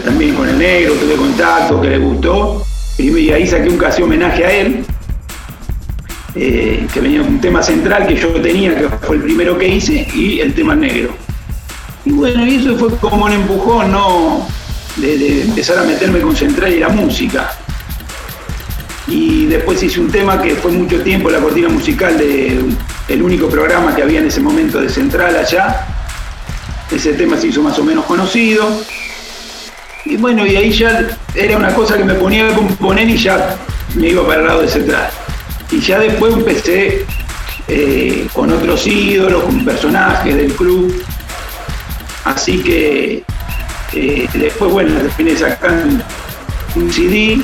también 0.04 0.36
con 0.36 0.50
el 0.50 0.58
negro 0.58 0.94
tuve 0.94 1.16
contacto, 1.16 1.80
que 1.82 1.90
le 1.90 1.98
gustó, 2.00 2.66
y 2.98 3.32
ahí 3.32 3.48
saqué 3.48 3.70
un 3.70 3.78
casi 3.78 4.02
homenaje 4.02 4.46
a 4.46 4.52
él, 4.52 4.86
que 6.34 7.00
venía 7.02 7.22
un 7.22 7.40
tema 7.40 7.64
central 7.64 8.08
que 8.08 8.16
yo 8.16 8.30
tenía, 8.42 8.76
que 8.76 8.90
fue 8.90 9.16
el 9.16 9.22
primero 9.24 9.58
que 9.58 9.68
hice, 9.68 10.08
y 10.14 10.42
el 10.42 10.54
tema 10.54 10.76
negro. 10.76 11.14
Y 12.06 12.12
bueno, 12.12 12.46
y 12.46 12.56
eso 12.56 12.78
fue 12.78 12.90
como 12.98 13.26
un 13.26 13.32
empujón, 13.32 13.92
¿no? 13.92 14.48
De, 14.98 15.44
empezar 15.44 15.80
a 15.80 15.84
meterme 15.84 16.20
con 16.20 16.36
central 16.36 16.74
y 16.74 16.80
la 16.80 16.90
música. 16.90 17.52
Y 19.10 19.48
después 19.48 19.82
hice 19.82 20.00
un 20.00 20.12
tema 20.12 20.40
que 20.42 20.56
fue 20.56 20.72
mucho 20.72 21.02
tiempo 21.02 21.30
la 21.30 21.40
cortina 21.40 21.68
musical 21.68 22.18
del 22.18 23.22
único 23.22 23.50
programa 23.50 23.96
que 23.96 24.04
había 24.04 24.20
en 24.20 24.28
ese 24.28 24.40
momento 24.40 24.80
de 24.80 24.90
central 24.90 25.36
allá. 25.36 25.88
Ese 26.92 27.14
tema 27.14 27.38
se 27.38 27.48
hizo 27.48 27.62
más 27.62 27.78
o 27.80 27.84
menos 27.84 28.06
conocido. 28.06 28.68
Y 30.06 30.18
bueno, 30.18 30.46
y 30.46 30.56
ahí 30.56 30.72
ya 30.72 31.08
era 31.34 31.58
una 31.58 31.74
cosa 31.74 31.98
que 31.98 32.04
me 32.04 32.14
ponía 32.14 32.50
a 32.50 32.56
componer 32.56 33.10
y 33.10 33.18
ya 33.18 33.58
me 33.96 34.10
iba 34.10 34.26
para 34.26 34.42
el 34.42 34.48
lado 34.48 34.62
de 34.62 34.68
central. 34.68 35.10
Y 35.72 35.80
ya 35.80 36.00
después 36.00 36.34
empecé 36.34 37.06
eh, 37.68 38.28
con 38.34 38.52
otros 38.52 38.86
ídolos, 38.88 39.44
con 39.44 39.66
personajes 39.66 40.36
del 40.36 40.54
club. 40.54 41.04
Así 42.26 42.60
que 42.60 43.24
eh, 43.94 44.30
después, 44.34 44.72
bueno, 44.72 45.00
terminé 45.00 45.36
sacando 45.36 46.04
un 46.76 46.92
CD. 46.92 47.40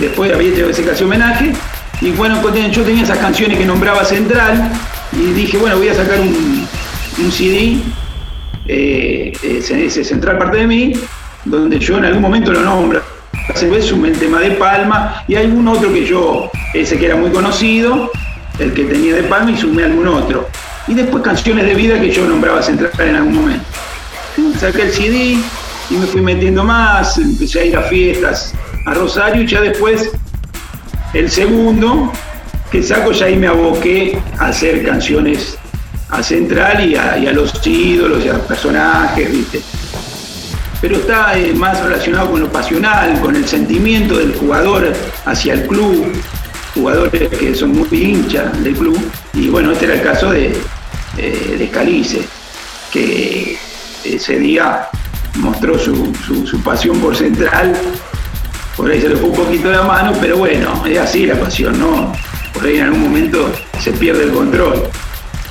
Después 0.00 0.32
había 0.32 0.50
hecho 0.50 0.68
ese 0.68 0.84
casi 0.84 1.04
homenaje. 1.04 1.52
Y 2.00 2.10
bueno, 2.10 2.40
yo 2.70 2.82
tenía 2.82 3.02
esas 3.02 3.18
canciones 3.18 3.58
que 3.58 3.64
nombraba 3.64 4.04
Central. 4.04 4.70
Y 5.12 5.32
dije, 5.32 5.56
bueno, 5.58 5.76
voy 5.78 5.88
a 5.88 5.94
sacar 5.94 6.20
un, 6.20 6.66
CD. 7.30 7.78
Eh, 8.66 9.32
ese, 9.42 10.04
Central 10.04 10.38
parte 10.38 10.58
de 10.58 10.66
mí. 10.66 10.92
Donde 11.44 11.78
yo 11.78 11.98
en 11.98 12.06
algún 12.06 12.22
momento 12.22 12.52
lo 12.52 12.62
nombro. 12.62 13.02
Es 13.48 13.92
un 13.92 14.10
tema 14.12 14.40
de 14.40 14.52
Palma 14.52 15.22
y 15.28 15.34
algún 15.34 15.68
otro 15.68 15.92
que 15.92 16.06
yo, 16.06 16.50
ese 16.72 16.96
que 16.96 17.06
era 17.06 17.16
muy 17.16 17.30
conocido, 17.30 18.10
el 18.58 18.72
que 18.72 18.84
tenía 18.84 19.16
de 19.16 19.24
Palma 19.24 19.50
y 19.50 19.56
sumé 19.58 19.84
algún 19.84 20.08
otro. 20.08 20.48
Y 20.88 20.94
después 20.94 21.22
canciones 21.22 21.66
de 21.66 21.74
vida 21.74 22.00
que 22.00 22.10
yo 22.10 22.26
nombraba 22.26 22.62
central 22.62 22.90
en 22.98 23.16
algún 23.16 23.34
momento. 23.34 23.64
Saqué 24.58 24.82
el 24.82 24.92
CD 24.92 25.36
y 25.90 25.94
me 25.94 26.06
fui 26.06 26.22
metiendo 26.22 26.64
más, 26.64 27.18
empecé 27.18 27.60
a 27.60 27.64
ir 27.66 27.76
a 27.76 27.82
fiestas 27.82 28.54
a 28.84 28.94
Rosario 28.94 29.42
y 29.42 29.46
ya 29.46 29.60
después 29.60 30.10
el 31.12 31.30
segundo 31.30 32.12
que 32.70 32.82
saco 32.82 33.12
ya 33.12 33.26
ahí 33.26 33.36
me 33.36 33.46
aboqué 33.46 34.18
a 34.38 34.46
hacer 34.46 34.84
canciones 34.84 35.56
a 36.10 36.22
Central 36.22 36.88
y 36.88 36.96
a, 36.96 37.32
los 37.32 37.64
ídolos 37.66 38.24
y 38.24 38.28
a 38.28 38.34
los 38.34 38.42
personajes, 38.42 39.30
¿viste? 39.30 39.60
pero 40.80 40.96
está 40.96 41.38
eh, 41.38 41.54
más 41.54 41.82
relacionado 41.82 42.30
con 42.32 42.40
lo 42.40 42.52
pasional, 42.52 43.18
con 43.20 43.34
el 43.34 43.46
sentimiento 43.48 44.18
del 44.18 44.34
jugador 44.34 44.92
hacia 45.24 45.54
el 45.54 45.66
club, 45.66 46.12
jugadores 46.74 47.28
que 47.38 47.54
son 47.54 47.72
muy 47.72 47.88
hinchas 47.90 48.62
del 48.62 48.74
club, 48.74 48.98
y 49.32 49.48
bueno, 49.48 49.72
este 49.72 49.86
era 49.86 49.94
el 49.94 50.02
caso 50.02 50.30
de, 50.30 50.54
de 51.16 51.68
Scalice, 51.68 52.28
que 52.92 53.56
ese 54.04 54.38
día 54.38 54.88
mostró 55.36 55.78
su, 55.78 56.12
pasión 56.62 56.98
por 56.98 57.16
Central, 57.16 57.74
por 58.76 58.90
ahí 58.90 59.00
se 59.00 59.08
le 59.08 59.16
fue 59.16 59.30
un 59.30 59.36
poquito 59.36 59.70
la 59.70 59.82
mano, 59.82 60.12
pero 60.20 60.38
bueno, 60.38 60.82
es 60.86 60.98
así 60.98 61.26
la 61.26 61.38
pasión, 61.38 61.78
¿no? 61.78 62.12
Por 62.52 62.64
ahí 62.64 62.76
en 62.76 62.84
algún 62.84 63.02
momento 63.02 63.52
se 63.80 63.92
pierde 63.92 64.24
el 64.24 64.32
control. 64.32 64.88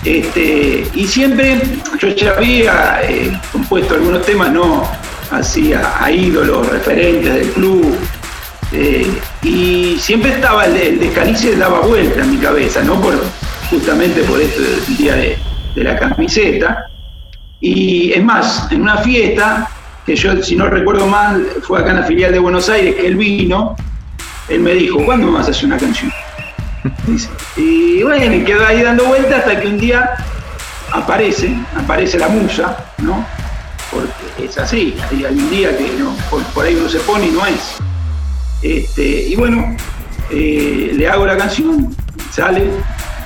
Este, 0.04 0.86
y 0.94 1.08
siempre 1.08 1.62
yo 1.98 2.10
ya 2.10 2.32
había 2.32 3.00
eh, 3.04 3.40
compuesto 3.52 3.96
algunos 3.96 4.26
temas, 4.26 4.52
no, 4.52 4.84
así 5.32 5.74
a, 5.74 6.12
ídolos, 6.12 6.68
referentes 6.70 7.34
del 7.34 7.50
club. 7.52 7.96
Eh, 8.74 9.08
y 9.44 9.98
siempre 10.00 10.32
estaba 10.32 10.66
el 10.66 10.76
el 10.76 11.00
de 11.00 11.56
daba 11.56 11.82
vuelta 11.82 12.22
en 12.22 12.32
mi 12.32 12.38
cabeza, 12.38 12.82
¿no? 12.84 13.00
Por, 13.00 13.14
justamente 13.70 14.22
por 14.24 14.40
esto 14.42 14.62
del 14.62 14.98
día 14.98 15.16
de, 15.16 15.38
la 15.76 15.98
camiseta. 15.98 16.90
Y 17.60 18.12
es 18.12 18.24
más, 18.24 18.72
en 18.72 18.82
una 18.82 18.98
fiesta, 18.98 19.70
que 20.06 20.16
yo, 20.16 20.42
si 20.44 20.56
no 20.56 20.68
recuerdo 20.68 21.08
mal, 21.08 21.46
fue 21.62 21.80
acá 21.80 21.92
en 21.92 21.98
la 21.98 22.04
filial 22.04 22.32
de 22.32 22.39
Buenos 22.39 22.70
Aires, 22.70 22.96
que 22.96 23.08
él 23.08 23.16
vino, 23.16 23.76
él 24.50 24.60
me 24.60 24.74
dijo, 24.74 25.04
¿cuándo 25.06 25.32
vas 25.32 25.48
a 25.48 25.52
hacer 25.52 25.66
una 25.66 25.78
canción? 25.78 26.12
y 27.58 28.04
bueno, 28.04 28.46
quedó 28.46 28.66
ahí 28.66 28.82
dando 28.84 29.06
vuelta 29.06 29.38
hasta 29.38 29.60
que 29.60 29.68
un 29.68 29.80
día 29.80 30.12
aparece, 30.92 31.56
aparece 31.76 32.20
la 32.20 32.28
musa, 32.28 32.78
¿no? 32.98 33.26
porque 33.94 34.46
es 34.46 34.58
así, 34.58 34.96
hay, 35.12 35.26
un 35.26 35.50
día 35.50 35.78
que 35.78 35.92
no, 36.00 36.16
por, 36.30 36.66
ahí 36.66 36.76
uno 36.76 36.89
se 36.89 37.00
pone 37.00 37.28
y 37.28 37.32
no 37.32 37.46
es. 37.46 37.76
Este, 38.62 39.28
y 39.28 39.36
bueno, 39.36 39.76
eh, 40.32 40.92
le 40.94 41.08
hago 41.08 41.26
la 41.26 41.38
canción, 41.38 41.96
sale, 42.32 42.70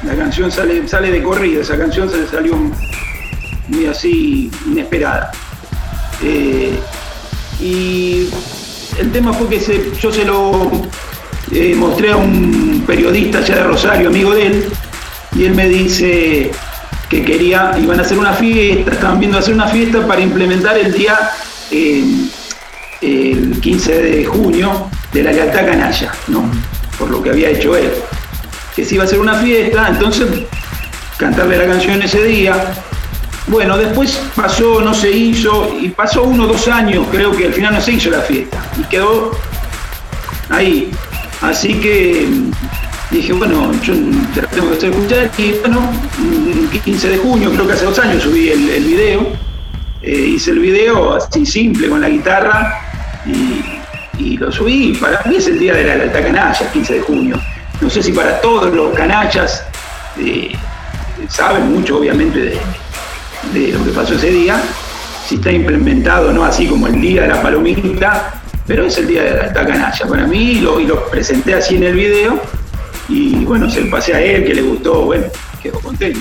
la 0.03 0.15
canción 0.15 0.51
sale, 0.51 0.87
sale 0.87 1.11
de 1.11 1.23
corrido, 1.23 1.61
esa 1.61 1.77
canción 1.77 2.09
se 2.09 2.17
le 2.17 2.27
salió 2.27 2.55
muy 3.67 3.85
así 3.85 4.51
inesperada. 4.65 5.31
Eh, 6.23 6.79
y 7.59 8.29
el 8.99 9.11
tema 9.11 9.33
fue 9.33 9.49
que 9.49 9.91
yo 9.99 10.11
se 10.11 10.25
lo 10.25 10.71
eh, 11.51 11.75
mostré 11.75 12.11
a 12.11 12.17
un 12.17 12.83
periodista 12.85 13.39
allá 13.39 13.55
de 13.55 13.63
Rosario, 13.63 14.09
amigo 14.09 14.33
de 14.33 14.47
él, 14.47 14.65
y 15.35 15.45
él 15.45 15.55
me 15.55 15.67
dice, 15.67 16.51
que 17.09 17.23
quería, 17.23 17.75
iban 17.81 17.99
a 17.99 18.03
hacer 18.03 18.17
una 18.17 18.33
fiesta, 18.33 18.91
estaban 18.91 19.19
viendo 19.19 19.37
hacer 19.37 19.53
una 19.53 19.67
fiesta 19.67 20.05
para 20.05 20.21
implementar 20.21 20.77
el 20.77 20.91
día, 20.91 21.17
eh, 21.71 22.03
el 23.01 23.59
15 23.61 24.01
de 24.01 24.25
junio, 24.25 24.89
de 25.13 25.23
la 25.23 25.31
lealtad 25.31 25.65
canalla, 25.65 26.11
¿no? 26.27 26.49
Por 26.99 27.09
lo 27.09 27.23
que 27.23 27.29
había 27.29 27.49
hecho 27.49 27.75
él. 27.77 27.91
Que 28.75 28.83
se 28.83 28.95
iba 28.95 29.03
a 29.03 29.07
hacer 29.07 29.19
una 29.19 29.35
fiesta, 29.35 29.87
entonces 29.89 30.27
cantarle 31.17 31.57
la 31.57 31.65
canción 31.65 32.01
ese 32.01 32.23
día. 32.23 32.55
Bueno, 33.47 33.77
después 33.77 34.21
pasó, 34.35 34.81
no 34.81 34.93
se 34.93 35.09
hizo, 35.09 35.73
y 35.79 35.87
pasó 35.89 36.23
uno 36.23 36.43
o 36.43 36.47
dos 36.47 36.67
años, 36.67 37.07
creo 37.09 37.31
que 37.31 37.45
al 37.45 37.53
final 37.53 37.73
no 37.73 37.81
se 37.81 37.93
hizo 37.93 38.09
la 38.09 38.19
fiesta, 38.19 38.61
y 38.77 38.83
quedó 38.83 39.31
ahí. 40.49 40.91
Así 41.41 41.75
que 41.75 42.27
dije, 43.09 43.31
bueno, 43.31 43.71
yo 43.81 43.93
te 44.33 44.41
tengo 44.47 44.69
que 44.69 44.77
hacer 44.77 44.89
escuchar 44.89 45.31
y 45.37 45.51
bueno, 45.59 45.89
15 46.83 47.09
de 47.09 47.17
junio, 47.19 47.51
creo 47.51 47.67
que 47.67 47.73
hace 47.73 47.85
dos 47.85 47.99
años 47.99 48.23
subí 48.23 48.49
el, 48.49 48.83
video, 48.83 49.27
eh, 50.01 50.11
hice 50.11 50.51
el 50.51 50.59
video 50.59 51.13
así 51.13 51.45
simple 51.45 51.87
con 51.87 52.01
la 52.01 52.09
guitarra 52.09 52.81
y, 53.25 54.37
lo 54.37 54.51
subí. 54.51 54.93
Para 54.93 55.23
mí 55.25 55.37
es 55.37 55.47
el 55.47 55.57
día 55.57 55.73
de 55.73 55.83
la 55.83 55.93
alta 55.93 56.21
canalla, 56.21 56.71
15 56.71 56.93
de 56.93 57.01
junio. 57.01 57.39
No 57.81 57.89
sé 57.89 58.03
si 58.03 58.11
para 58.11 58.41
todos 58.41 58.73
los 58.73 58.93
canallas 58.93 59.63
eh, 60.19 60.51
saben 61.29 61.71
mucho 61.71 61.97
obviamente 61.97 62.39
de, 62.39 62.59
de 63.53 63.73
lo 63.73 63.83
que 63.83 63.91
pasó 63.91 64.15
ese 64.15 64.29
día, 64.29 64.61
si 65.27 65.35
está 65.35 65.51
implementado 65.51 66.31
no 66.31 66.43
así 66.43 66.67
como 66.67 66.87
el 66.87 66.99
día 66.99 67.23
de 67.23 67.27
la 67.29 67.41
palomita, 67.41 68.41
pero 68.65 68.85
es 68.85 68.97
el 68.97 69.07
día 69.07 69.23
de 69.23 69.37
la 69.37 69.43
alta 69.45 69.65
canalla 69.65 70.07
para 70.07 70.27
mí 70.27 70.55
lo, 70.55 70.79
y 70.79 70.85
lo 70.85 71.07
presenté 71.09 71.53
así 71.53 71.75
en 71.75 71.83
el 71.83 71.95
video 71.95 72.41
y 73.09 73.45
bueno, 73.45 73.69
se 73.69 73.81
lo 73.81 73.89
pasé 73.89 74.13
a 74.13 74.21
él, 74.21 74.45
que 74.45 74.53
le 74.53 74.61
gustó, 74.61 75.05
bueno, 75.05 75.25
quedó 75.61 75.79
contento. 75.79 76.19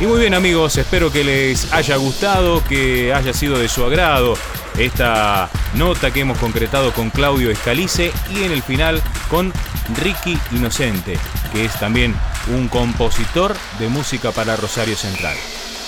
Y 0.00 0.06
muy 0.06 0.20
bien 0.20 0.34
amigos, 0.34 0.76
espero 0.78 1.10
que 1.10 1.24
les 1.24 1.72
haya 1.72 1.96
gustado, 1.96 2.62
que 2.68 3.12
haya 3.12 3.32
sido 3.32 3.58
de 3.58 3.68
su 3.68 3.84
agrado 3.84 4.36
esta 4.78 5.50
nota 5.74 6.12
que 6.12 6.20
hemos 6.20 6.38
concretado 6.38 6.92
con 6.92 7.10
Claudio 7.10 7.50
Escalice 7.50 8.12
y 8.32 8.44
en 8.44 8.52
el 8.52 8.62
final 8.62 9.02
con 9.28 9.52
Ricky 10.00 10.38
Inocente, 10.52 11.18
que 11.52 11.64
es 11.64 11.78
también 11.80 12.14
un 12.54 12.68
compositor 12.68 13.56
de 13.80 13.88
música 13.88 14.30
para 14.30 14.56
Rosario 14.56 14.96
Central. 14.96 15.36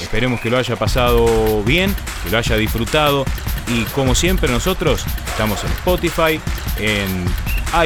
Esperemos 0.01 0.41
que 0.41 0.51
lo 0.51 0.59
haya 0.59 0.77
pasado 0.77 1.63
bien, 1.65 1.95
que 2.25 2.31
lo 2.31 2.39
haya 2.39 2.57
disfrutado 2.57 3.25
y 3.69 3.85
como 3.87 4.15
siempre 4.15 4.51
nosotros 4.51 5.05
estamos 5.29 5.63
en 5.65 5.71
Spotify, 5.73 6.41
en 6.79 7.27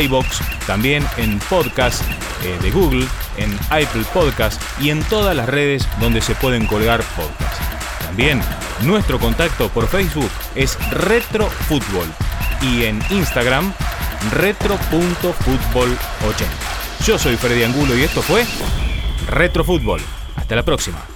iBox, 0.02 0.40
también 0.66 1.06
en 1.16 1.38
podcast 1.40 2.02
eh, 2.42 2.58
de 2.62 2.70
Google, 2.70 3.06
en 3.36 3.54
Apple 3.70 4.04
Podcast 4.12 4.60
y 4.80 4.90
en 4.90 5.02
todas 5.04 5.36
las 5.36 5.48
redes 5.48 5.86
donde 6.00 6.20
se 6.20 6.34
pueden 6.34 6.66
colgar 6.66 7.02
podcasts. 7.16 7.58
También 8.00 8.40
nuestro 8.82 9.18
contacto 9.18 9.68
por 9.68 9.88
Facebook 9.88 10.30
es 10.54 10.78
RetroFútbol 10.90 12.06
y 12.62 12.84
en 12.84 13.02
Instagram 13.10 13.72
retro.futbol80. 14.32 17.04
Yo 17.04 17.18
soy 17.18 17.36
Freddy 17.36 17.64
Angulo 17.64 17.96
y 17.96 18.02
esto 18.02 18.22
fue 18.22 18.46
RetroFútbol. 19.26 20.00
Hasta 20.36 20.56
la 20.56 20.62
próxima. 20.62 21.13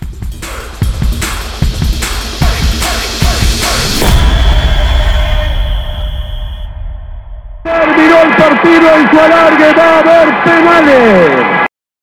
Partido 8.38 8.88
en 8.96 9.10
su 9.10 9.20
alargue, 9.20 9.72
va 9.74 9.84
a 9.84 9.98
haber 9.98 10.42
penales. 10.44 11.57